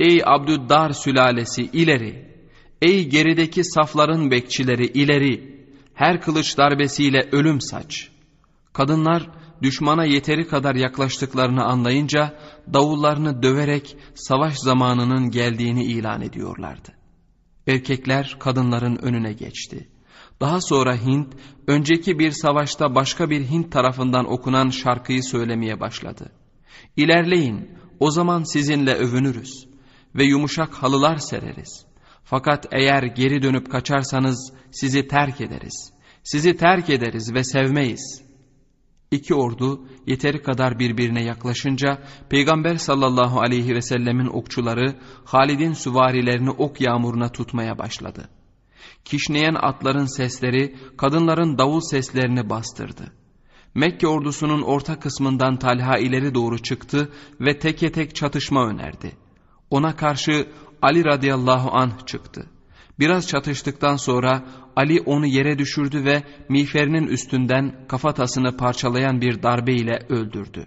[0.00, 2.34] Ey Abdüddar sülalesi ileri!
[2.82, 5.66] Ey gerideki safların bekçileri ileri!
[5.94, 8.10] Her kılıç darbesiyle ölüm saç!
[8.72, 9.30] Kadınlar
[9.62, 12.38] düşmana yeteri kadar yaklaştıklarını anlayınca
[12.72, 17.03] davullarını döverek savaş zamanının geldiğini ilan ediyorlardı.
[17.66, 19.88] Erkekler kadınların önüne geçti.
[20.40, 21.34] Daha sonra Hint,
[21.66, 26.32] önceki bir savaşta başka bir Hint tarafından okunan şarkıyı söylemeye başladı.
[26.96, 29.66] İlerleyin, o zaman sizinle övünürüz
[30.14, 31.86] ve yumuşak halılar sereriz.
[32.24, 35.92] Fakat eğer geri dönüp kaçarsanız sizi terk ederiz.
[36.22, 38.23] Sizi terk ederiz ve sevmeyiz.
[39.10, 46.80] İki ordu yeteri kadar birbirine yaklaşınca Peygamber sallallahu aleyhi ve sellemin okçuları Halid'in süvarilerini ok
[46.80, 48.28] yağmuruna tutmaya başladı.
[49.04, 53.12] Kişneyen atların sesleri kadınların davul seslerini bastırdı.
[53.74, 59.16] Mekke ordusunun orta kısmından Talha ileri doğru çıktı ve teke tek çatışma önerdi.
[59.70, 60.48] Ona karşı
[60.82, 62.46] Ali radıyallahu anh çıktı.
[62.98, 64.44] Biraz çatıştıktan sonra
[64.76, 70.66] Ali onu yere düşürdü ve miğferinin üstünden kafatasını parçalayan bir darbe ile öldürdü.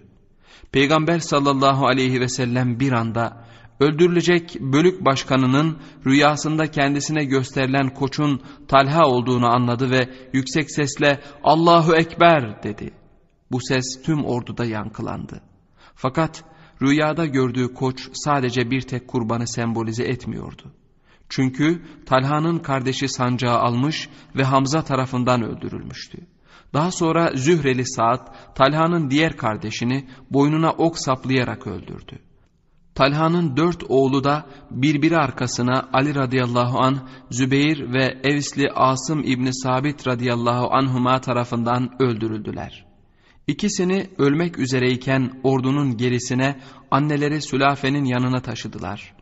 [0.72, 3.44] Peygamber sallallahu aleyhi ve sellem bir anda
[3.80, 12.62] öldürülecek bölük başkanının rüyasında kendisine gösterilen koçun Talha olduğunu anladı ve yüksek sesle Allahu Ekber
[12.62, 12.90] dedi.
[13.50, 15.40] Bu ses tüm orduda yankılandı.
[15.94, 16.44] Fakat
[16.82, 20.72] rüyada gördüğü koç sadece bir tek kurbanı sembolize etmiyordu.
[21.28, 26.18] Çünkü Talha'nın kardeşi sancağı almış ve Hamza tarafından öldürülmüştü.
[26.74, 32.18] Daha sonra Zühreli Saad, Talha'nın diğer kardeşini boynuna ok saplayarak öldürdü.
[32.94, 40.06] Talha'nın dört oğlu da birbiri arkasına Ali radıyallahu an, Zübeyir ve Evsli Asım İbni Sabit
[40.06, 42.86] radıyallahu anhuma tarafından öldürüldüler.
[43.46, 46.60] İkisini ölmek üzereyken ordunun gerisine
[46.90, 49.17] anneleri Sülafe'nin yanına taşıdılar.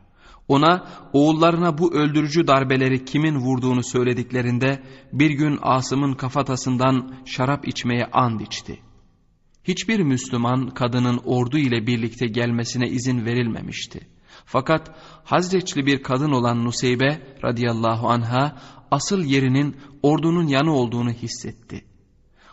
[0.49, 4.83] Ona oğullarına bu öldürücü darbeleri kimin vurduğunu söylediklerinde
[5.13, 8.81] bir gün Asım'ın kafatasından şarap içmeye and içti.
[9.65, 14.01] Hiçbir Müslüman kadının ordu ile birlikte gelmesine izin verilmemişti.
[14.45, 14.91] Fakat
[15.25, 18.57] Hazreçli bir kadın olan Nuseybe radıyallahu anha
[18.91, 21.85] asıl yerinin ordunun yanı olduğunu hissetti.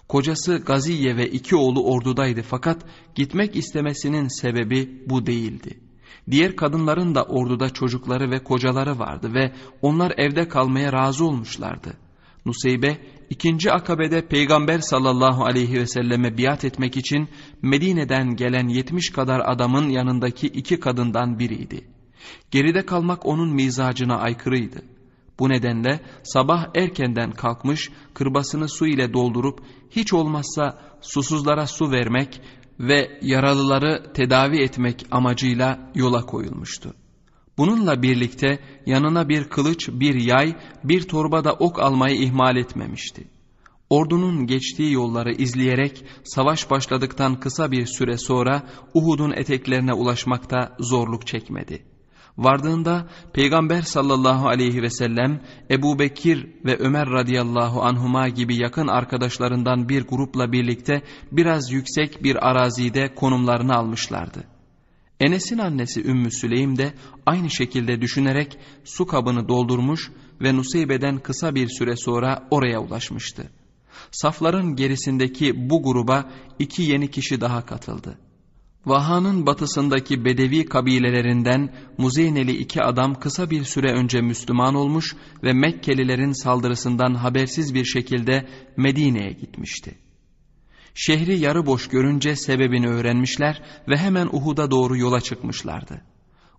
[0.10, 2.86] Kocası Gaziye ve iki oğlu ordudaydı fakat
[3.16, 5.80] gitmek istemesinin sebebi bu değildi.
[6.32, 11.94] Diğer kadınların da orduda çocukları ve kocaları vardı ve onlar evde kalmaya razı olmuşlardı.
[12.46, 12.98] Nuseybe
[13.30, 17.30] ikinci akabede Peygamber sallallahu aleyhi ve selleme biat etmek için
[17.62, 21.88] Medine'den gelen yetmiş kadar adamın yanındaki iki kadından biriydi.
[22.52, 24.82] Geride kalmak onun mizacına aykırıydı.
[25.40, 29.60] Bu nedenle sabah erkenden kalkmış kırbasını su ile doldurup
[29.92, 32.42] hiç olmazsa susuzlara su vermek
[32.80, 36.94] ve yaralıları tedavi etmek amacıyla yola koyulmuştu.
[37.58, 43.28] Bununla birlikte yanına bir kılıç, bir yay, bir torba da ok almayı ihmal etmemişti.
[43.90, 48.64] Ordunun geçtiği yolları izleyerek savaş başladıktan kısa bir süre sonra
[48.94, 51.93] Uhud'un eteklerine ulaşmakta zorluk çekmedi.
[52.38, 59.90] Vardığında Peygamber sallallahu aleyhi ve sellem Ebu Bekir ve Ömer radıyallahu anhuma gibi yakın arkadaşlarından
[59.90, 64.44] bir grupla birlikte biraz yüksek bir arazide konumlarını almışlardı.
[65.20, 66.94] Enes'in annesi Ümmü Süleym de
[67.26, 70.12] aynı şekilde düşünerek su kabını doldurmuş
[70.42, 73.50] ve Nuseybe'den kısa bir süre sonra oraya ulaşmıştı.
[74.12, 78.18] Safların gerisindeki bu gruba iki yeni kişi daha katıldı.
[78.86, 86.44] Vaha'nın batısındaki Bedevi kabilelerinden Muzeyneli iki adam kısa bir süre önce Müslüman olmuş ve Mekkelilerin
[86.44, 89.96] saldırısından habersiz bir şekilde Medine'ye gitmişti.
[90.96, 96.02] Şehri yarı boş görünce sebebini öğrenmişler ve hemen Uhud'a doğru yola çıkmışlardı.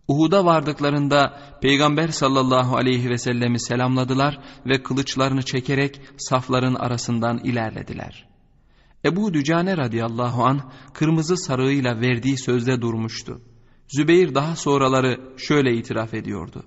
[0.08, 8.33] Uhud'a vardıklarında Peygamber sallallahu aleyhi ve sellemi selamladılar ve kılıçlarını çekerek safların arasından ilerlediler.
[9.04, 10.60] Ebu Dücane radıyallahu an
[10.92, 13.40] kırmızı sarığıyla verdiği sözde durmuştu.
[13.88, 16.62] Zübeyir daha sonraları şöyle itiraf ediyordu.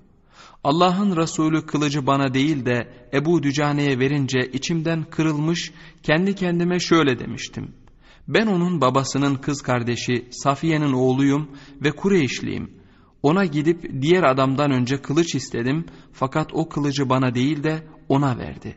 [0.64, 5.72] Allah'ın Resulü kılıcı bana değil de Ebu Dücane'ye verince içimden kırılmış
[6.02, 7.74] kendi kendime şöyle demiştim.
[8.28, 11.48] Ben onun babasının kız kardeşi Safiye'nin oğluyum
[11.82, 12.70] ve Kureyşliyim.
[13.22, 18.76] Ona gidip diğer adamdan önce kılıç istedim fakat o kılıcı bana değil de ona verdi.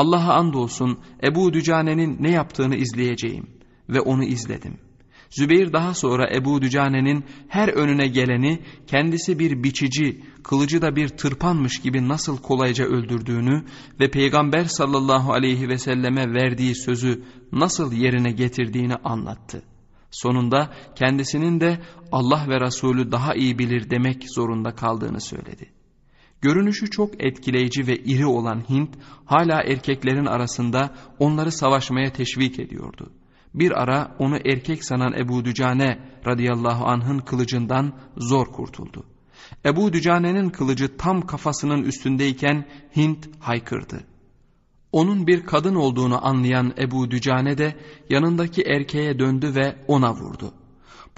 [0.00, 3.46] Allah'a andolsun Ebu Dücane'nin ne yaptığını izleyeceğim
[3.88, 4.90] ve onu izledim.''
[5.30, 11.80] Zübeyir daha sonra Ebu Dücane'nin her önüne geleni kendisi bir biçici, kılıcı da bir tırpanmış
[11.80, 13.64] gibi nasıl kolayca öldürdüğünü
[14.00, 17.22] ve Peygamber sallallahu aleyhi ve selleme verdiği sözü
[17.52, 19.62] nasıl yerine getirdiğini anlattı.
[20.10, 21.80] Sonunda kendisinin de
[22.12, 25.79] Allah ve Resulü daha iyi bilir demek zorunda kaldığını söyledi.
[26.42, 28.90] Görünüşü çok etkileyici ve iri olan Hint
[29.24, 33.10] hala erkeklerin arasında onları savaşmaya teşvik ediyordu.
[33.54, 39.04] Bir ara onu erkek sanan Ebu Dücane radıyallahu anh'ın kılıcından zor kurtuldu.
[39.64, 42.66] Ebu Dücane'nin kılıcı tam kafasının üstündeyken
[42.96, 44.04] Hint haykırdı.
[44.92, 47.76] Onun bir kadın olduğunu anlayan Ebu Dücane de
[48.10, 50.52] yanındaki erkeğe döndü ve ona vurdu.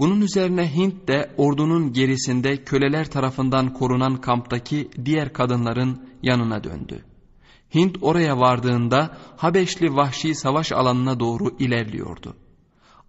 [0.03, 7.05] Bunun üzerine Hint de ordunun gerisinde köleler tarafından korunan kamptaki diğer kadınların yanına döndü.
[7.74, 12.36] Hint oraya vardığında Habeşli vahşi savaş alanına doğru ilerliyordu.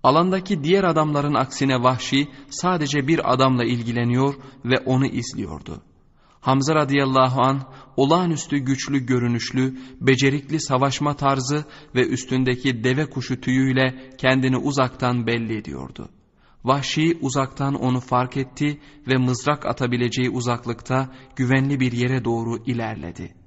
[0.03, 4.33] Alandaki diğer adamların aksine vahşi sadece bir adamla ilgileniyor
[4.65, 5.81] ve onu izliyordu.
[6.41, 7.61] Hamza radıyallahu an
[7.97, 11.65] olağanüstü güçlü görünüşlü, becerikli savaşma tarzı
[11.95, 16.09] ve üstündeki deve kuşu tüyüyle kendini uzaktan belli ediyordu.
[16.64, 23.43] Vahşi uzaktan onu fark etti ve mızrak atabileceği uzaklıkta güvenli bir yere doğru ilerledi.''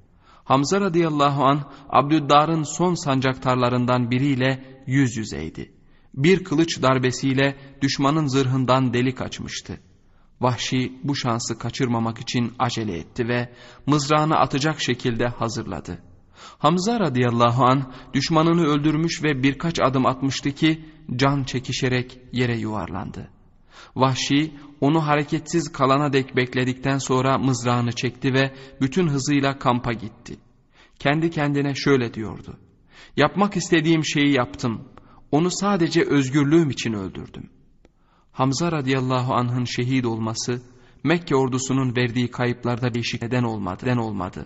[0.47, 5.71] Hamza radıyallahu an Abdüddar'ın son sancaktarlarından biriyle yüz yüzeydi.
[6.13, 9.79] Bir kılıç darbesiyle düşmanın zırhından delik açmıştı.
[10.41, 13.53] Vahşi bu şansı kaçırmamak için acele etti ve
[13.85, 16.01] mızrağını atacak şekilde hazırladı.
[16.57, 20.85] Hamza radıyallahu an düşmanını öldürmüş ve birkaç adım atmıştı ki
[21.15, 23.29] can çekişerek yere yuvarlandı.
[23.95, 30.37] Vahşi onu hareketsiz kalana dek bekledikten sonra mızrağını çekti ve bütün hızıyla kampa gitti.
[30.99, 32.57] Kendi kendine şöyle diyordu.
[33.17, 34.81] Yapmak istediğim şeyi yaptım.
[35.31, 37.49] Onu sadece özgürlüğüm için öldürdüm.
[38.31, 40.61] Hamza radıyallahu anh'ın şehit olması
[41.03, 43.83] Mekke ordusunun verdiği kayıplarda değişik neden olmadı.
[43.83, 44.45] Neden olmadı.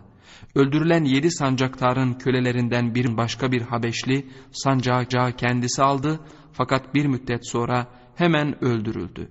[0.56, 5.06] Öldürülen yedi sancaktarın kölelerinden bir başka bir Habeşli sancağı
[5.38, 6.20] kendisi aldı
[6.54, 9.28] fakat bir müddet sonra hemen öldürüldü.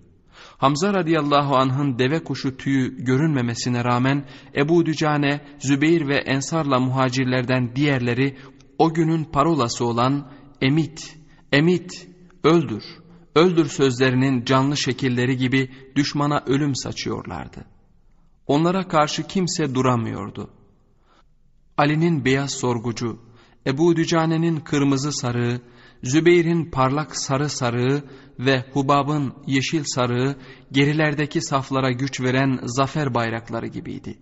[0.59, 4.25] Hamza radıyallahu anh'ın deve kuşu tüyü görünmemesine rağmen
[4.57, 8.37] Ebu Dücane, Zübeyir ve Ensar'la muhacirlerden diğerleri
[8.79, 10.31] o günün parolası olan
[10.61, 11.17] emit,
[11.53, 12.09] emit,
[12.45, 12.85] öldür,
[13.35, 17.65] öldür sözlerinin canlı şekilleri gibi düşmana ölüm saçıyorlardı.
[18.47, 20.51] Onlara karşı kimse duramıyordu.
[21.81, 23.19] Ali'nin beyaz sorgucu,
[23.67, 25.61] Ebu Dücane'nin kırmızı sarığı,
[26.03, 28.03] Zübeyir'in parlak sarı sarığı
[28.39, 30.37] ve Hubab'ın yeşil sarığı
[30.73, 34.19] gerilerdeki saflara güç veren zafer bayrakları gibiydi.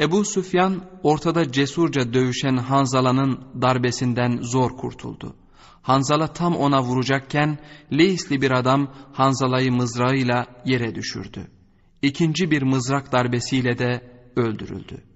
[0.00, 5.36] Ebu Süfyan ortada cesurca dövüşen Hanzala'nın darbesinden zor kurtuldu.
[5.82, 7.58] Hanzala tam ona vuracakken
[7.92, 11.46] Leisli bir adam Hanzala'yı mızrağıyla yere düşürdü.
[12.02, 15.07] İkinci bir mızrak darbesiyle de öldürüldü.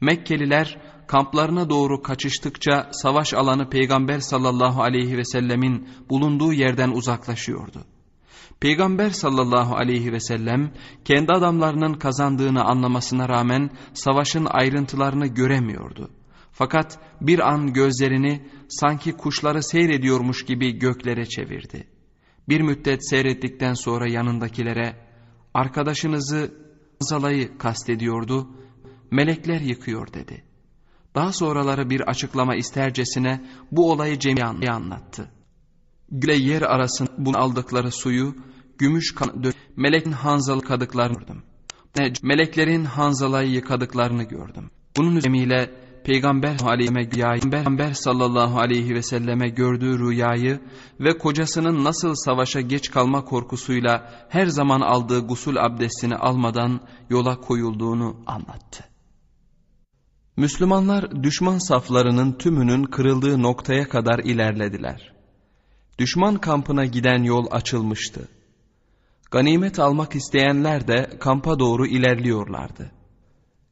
[0.00, 7.84] Mekkeliler kamplarına doğru kaçıştıkça savaş alanı Peygamber sallallahu aleyhi ve sellemin bulunduğu yerden uzaklaşıyordu.
[8.60, 10.72] Peygamber sallallahu aleyhi ve sellem
[11.04, 16.10] kendi adamlarının kazandığını anlamasına rağmen savaşın ayrıntılarını göremiyordu.
[16.52, 21.86] Fakat bir an gözlerini sanki kuşları seyrediyormuş gibi göklere çevirdi.
[22.48, 24.96] Bir müddet seyrettikten sonra yanındakilere
[25.54, 26.66] arkadaşınızı
[27.00, 28.48] Zalayı kastediyordu,
[29.10, 30.44] melekler yıkıyor dedi.
[31.14, 35.30] Daha sonraları bir açıklama istercesine bu olayı Cem'i anlattı.
[36.10, 38.34] Güle yer arasında bunu aldıkları suyu
[38.78, 39.44] gümüş kan
[39.76, 41.42] melekin hanzalı yıkadıklarını gördüm.
[42.22, 44.70] Meleklerin hanzalayı yıkadıklarını gördüm.
[44.96, 45.70] Bunun üzerine
[46.04, 46.58] Peygamber
[47.50, 50.60] Peygamber sallallahu aleyhi ve selleme gördüğü rüyayı
[51.00, 56.80] ve kocasının nasıl savaşa geç kalma korkusuyla her zaman aldığı gusul abdestini almadan
[57.10, 58.95] yola koyulduğunu anlattı.
[60.36, 65.12] Müslümanlar düşman saflarının tümünün kırıldığı noktaya kadar ilerlediler.
[65.98, 68.28] Düşman kampına giden yol açılmıştı.
[69.30, 72.90] Ganimet almak isteyenler de kampa doğru ilerliyorlardı.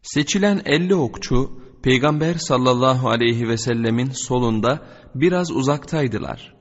[0.02, 1.50] Seçilen elli okçu
[1.82, 6.54] Peygamber sallallahu aleyhi ve sellemin solunda biraz uzaktaydılar.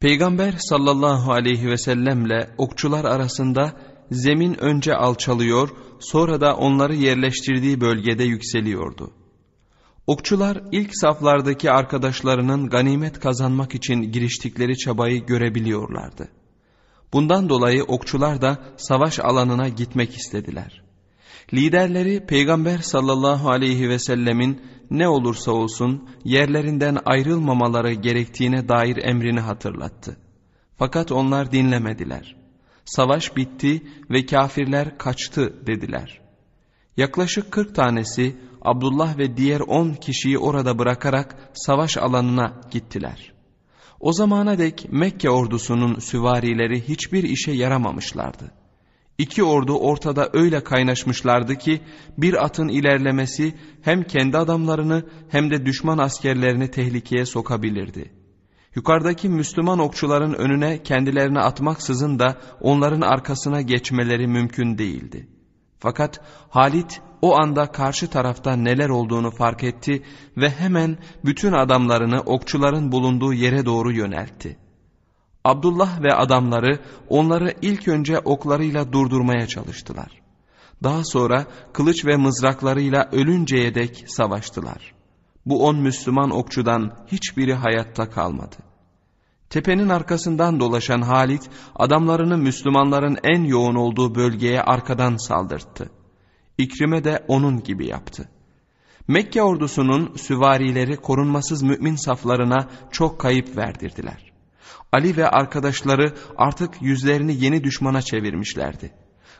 [0.00, 3.72] Peygamber sallallahu aleyhi ve sellemle okçular arasında
[4.10, 5.68] zemin önce alçalıyor
[6.00, 9.12] sonra da onları yerleştirdiği bölgede yükseliyordu.
[10.06, 16.28] Okçular ilk saflardaki arkadaşlarının ganimet kazanmak için giriştikleri çabayı görebiliyorlardı.
[17.12, 20.82] Bundan dolayı okçular da savaş alanına gitmek istediler.
[21.54, 30.16] Liderleri Peygamber sallallahu aleyhi ve sellemin ne olursa olsun yerlerinden ayrılmamaları gerektiğine dair emrini hatırlattı.
[30.76, 32.36] Fakat onlar dinlemediler.
[32.84, 36.20] Savaş bitti ve kafirler kaçtı dediler.
[36.96, 38.36] Yaklaşık kırk tanesi
[38.66, 43.32] Abdullah ve diğer on kişiyi orada bırakarak savaş alanına gittiler.
[44.00, 48.52] O zamana dek Mekke ordusunun süvarileri hiçbir işe yaramamışlardı.
[49.18, 51.80] İki ordu ortada öyle kaynaşmışlardı ki
[52.18, 58.12] bir atın ilerlemesi hem kendi adamlarını hem de düşman askerlerini tehlikeye sokabilirdi.
[58.74, 65.28] Yukarıdaki Müslüman okçuların önüne kendilerini atmaksızın da onların arkasına geçmeleri mümkün değildi.
[65.78, 70.02] Fakat Halit o anda karşı tarafta neler olduğunu fark etti
[70.36, 74.58] ve hemen bütün adamlarını okçuların bulunduğu yere doğru yöneltti.
[75.44, 80.08] Abdullah ve adamları onları ilk önce oklarıyla durdurmaya çalıştılar.
[80.82, 84.94] Daha sonra kılıç ve mızraklarıyla ölünceye dek savaştılar.
[85.46, 88.56] Bu on Müslüman okçudan hiçbiri hayatta kalmadı.
[89.50, 95.90] Tepenin arkasından dolaşan Halit adamlarını Müslümanların en yoğun olduğu bölgeye arkadan saldırttı.
[96.58, 98.28] İkrime de onun gibi yaptı.
[99.08, 104.32] Mekke ordusunun süvarileri korunmasız mümin saflarına çok kayıp verdirdiler.
[104.92, 108.92] Ali ve arkadaşları artık yüzlerini yeni düşmana çevirmişlerdi.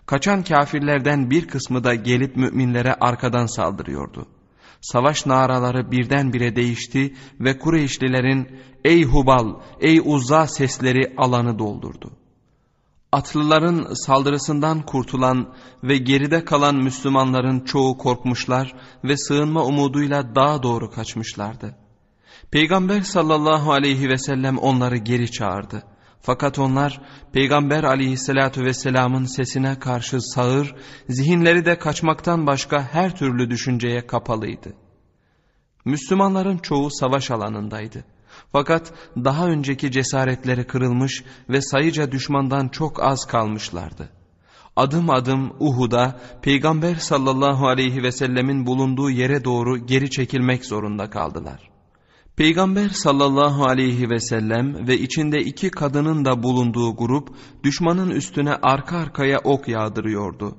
[0.07, 4.27] Kaçan kafirlerden bir kısmı da gelip müminlere arkadan saldırıyordu.
[4.81, 8.49] Savaş naraları birdenbire değişti ve Kureyşlilerin
[8.85, 12.11] ''Ey Hubal, ey Uzza'' sesleri alanı doldurdu.
[13.17, 18.75] Atlıların saldırısından kurtulan ve geride kalan Müslümanların çoğu korkmuşlar
[19.05, 21.77] ve sığınma umuduyla dağa doğru kaçmışlardı.
[22.51, 25.83] Peygamber sallallahu aleyhi ve sellem onları geri çağırdı.
[26.21, 27.01] Fakat onlar
[27.33, 30.75] Peygamber aleyhissalatu vesselamın sesine karşı sağır,
[31.09, 34.73] zihinleri de kaçmaktan başka her türlü düşünceye kapalıydı.
[35.85, 38.05] Müslümanların çoğu savaş alanındaydı.
[38.53, 44.09] Fakat daha önceki cesaretleri kırılmış ve sayıca düşmandan çok az kalmışlardı.
[44.77, 51.71] Adım adım Uhud'a Peygamber sallallahu aleyhi ve sellemin bulunduğu yere doğru geri çekilmek zorunda kaldılar.
[52.37, 57.29] Peygamber sallallahu aleyhi ve sellem ve içinde iki kadının da bulunduğu grup
[57.65, 60.57] düşmanın üstüne arka arkaya ok yağdırıyordu.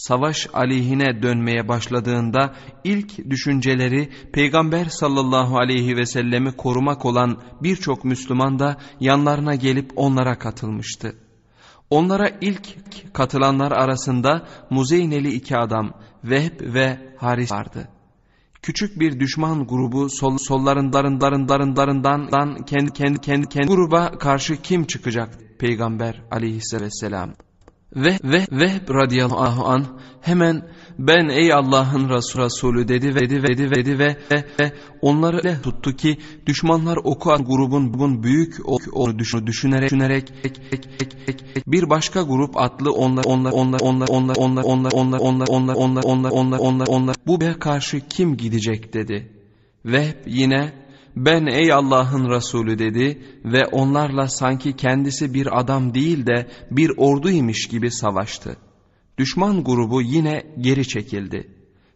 [0.00, 2.54] Savaş aleyhine dönmeye başladığında
[2.84, 10.38] ilk düşünceleri Peygamber sallallahu aleyhi ve sellemi korumak olan birçok Müslüman da yanlarına gelip onlara
[10.38, 11.16] katılmıştı.
[11.90, 12.64] Onlara ilk
[13.14, 15.92] katılanlar arasında Muzeyneli iki adam
[16.24, 17.88] Vehb ve Haris vardı.
[18.62, 25.38] Küçük bir düşman grubu sol, sollarından darındarındarından kendi kendi kendi kendi gruba karşı kim çıkacak?
[25.58, 27.34] Peygamber aleyhisselam.
[27.96, 29.86] Ve ve Vehb radıyallahu an
[30.20, 30.62] hemen
[30.98, 34.16] ben ey Allah'ın Resulü dedi ve dedi ve dedi ve, dedi ve,
[34.60, 38.54] ve, onları le tuttu ki düşmanlar oku grubun bugün büyük
[38.92, 40.32] onu düşünerek düşünerek
[41.66, 46.30] bir başka grup atlı onlar onlar onlar onlar onlar onlar onlar onlar onlar onlar onlar
[46.30, 49.32] onlar onlar onlar bu be karşı kim gidecek dedi.
[49.84, 50.72] Vehb yine
[51.16, 57.68] ben ey Allah'ın Resulü dedi ve onlarla sanki kendisi bir adam değil de bir orduymuş
[57.68, 58.56] gibi savaştı.
[59.18, 61.48] Düşman grubu yine geri çekildi.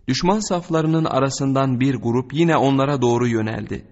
[0.09, 3.85] Düşman saflarının arasından bir grup yine onlara doğru yöneldi.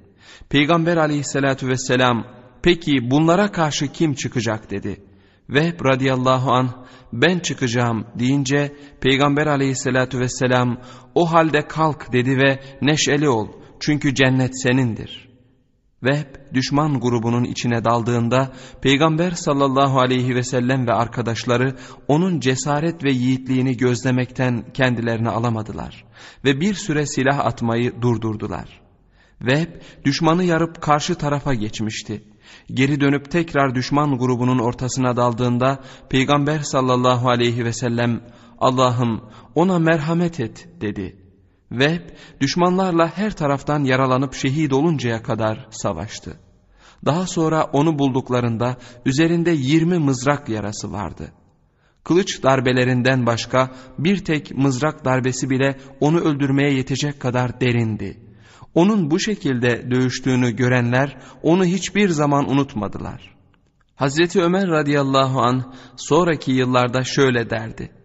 [0.48, 2.26] Peygamber aleyhissalatü vesselam
[2.62, 5.00] peki bunlara karşı kim çıkacak dedi.
[5.48, 10.78] Vehb radıyallahu an ben çıkacağım deyince Peygamber aleyhissalatü vesselam
[11.14, 13.48] o halde kalk dedi ve neşeli ol
[13.82, 15.28] çünkü cennet senindir.
[16.02, 18.52] Vehb düşman grubunun içine daldığında
[18.82, 21.76] Peygamber sallallahu aleyhi ve sellem ve arkadaşları
[22.08, 26.04] onun cesaret ve yiğitliğini gözlemekten kendilerini alamadılar
[26.44, 28.80] ve bir süre silah atmayı durdurdular.
[29.40, 29.68] Vehb
[30.04, 32.24] düşmanı yarıp karşı tarafa geçmişti.
[32.74, 35.78] Geri dönüp tekrar düşman grubunun ortasına daldığında
[36.10, 38.20] Peygamber sallallahu aleyhi ve sellem
[38.58, 41.21] Allah'ım ona merhamet et dedi.
[41.72, 42.02] Vehb
[42.40, 46.36] düşmanlarla her taraftan yaralanıp şehit oluncaya kadar savaştı.
[47.04, 48.76] Daha sonra onu bulduklarında
[49.06, 51.32] üzerinde yirmi mızrak yarası vardı.
[52.04, 58.20] Kılıç darbelerinden başka bir tek mızrak darbesi bile onu öldürmeye yetecek kadar derindi.
[58.74, 63.34] Onun bu şekilde dövüştüğünü görenler onu hiçbir zaman unutmadılar.
[63.94, 68.01] Hazreti Ömer radıyallahu an sonraki yıllarda şöyle derdi.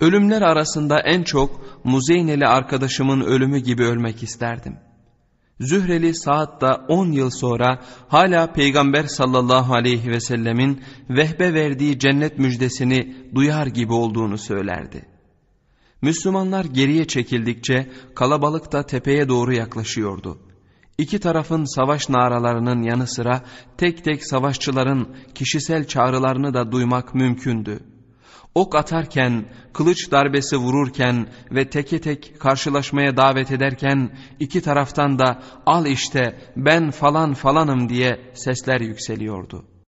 [0.00, 4.76] Ölümler arasında en çok Muzeyneli arkadaşımın ölümü gibi ölmek isterdim.
[5.60, 12.38] Zühreli Saad da 10 yıl sonra hala Peygamber sallallahu aleyhi ve sellemin vehbe verdiği cennet
[12.38, 15.06] müjdesini duyar gibi olduğunu söylerdi.
[16.02, 20.38] Müslümanlar geriye çekildikçe kalabalık da tepeye doğru yaklaşıyordu.
[20.98, 23.42] İki tarafın savaş naralarının yanı sıra
[23.76, 27.80] tek tek savaşçıların kişisel çağrılarını da duymak mümkündü
[28.58, 34.10] ok atarken, kılıç darbesi vururken ve teke tek karşılaşmaya davet ederken
[34.40, 39.77] iki taraftan da al işte ben falan falanım diye sesler yükseliyordu.''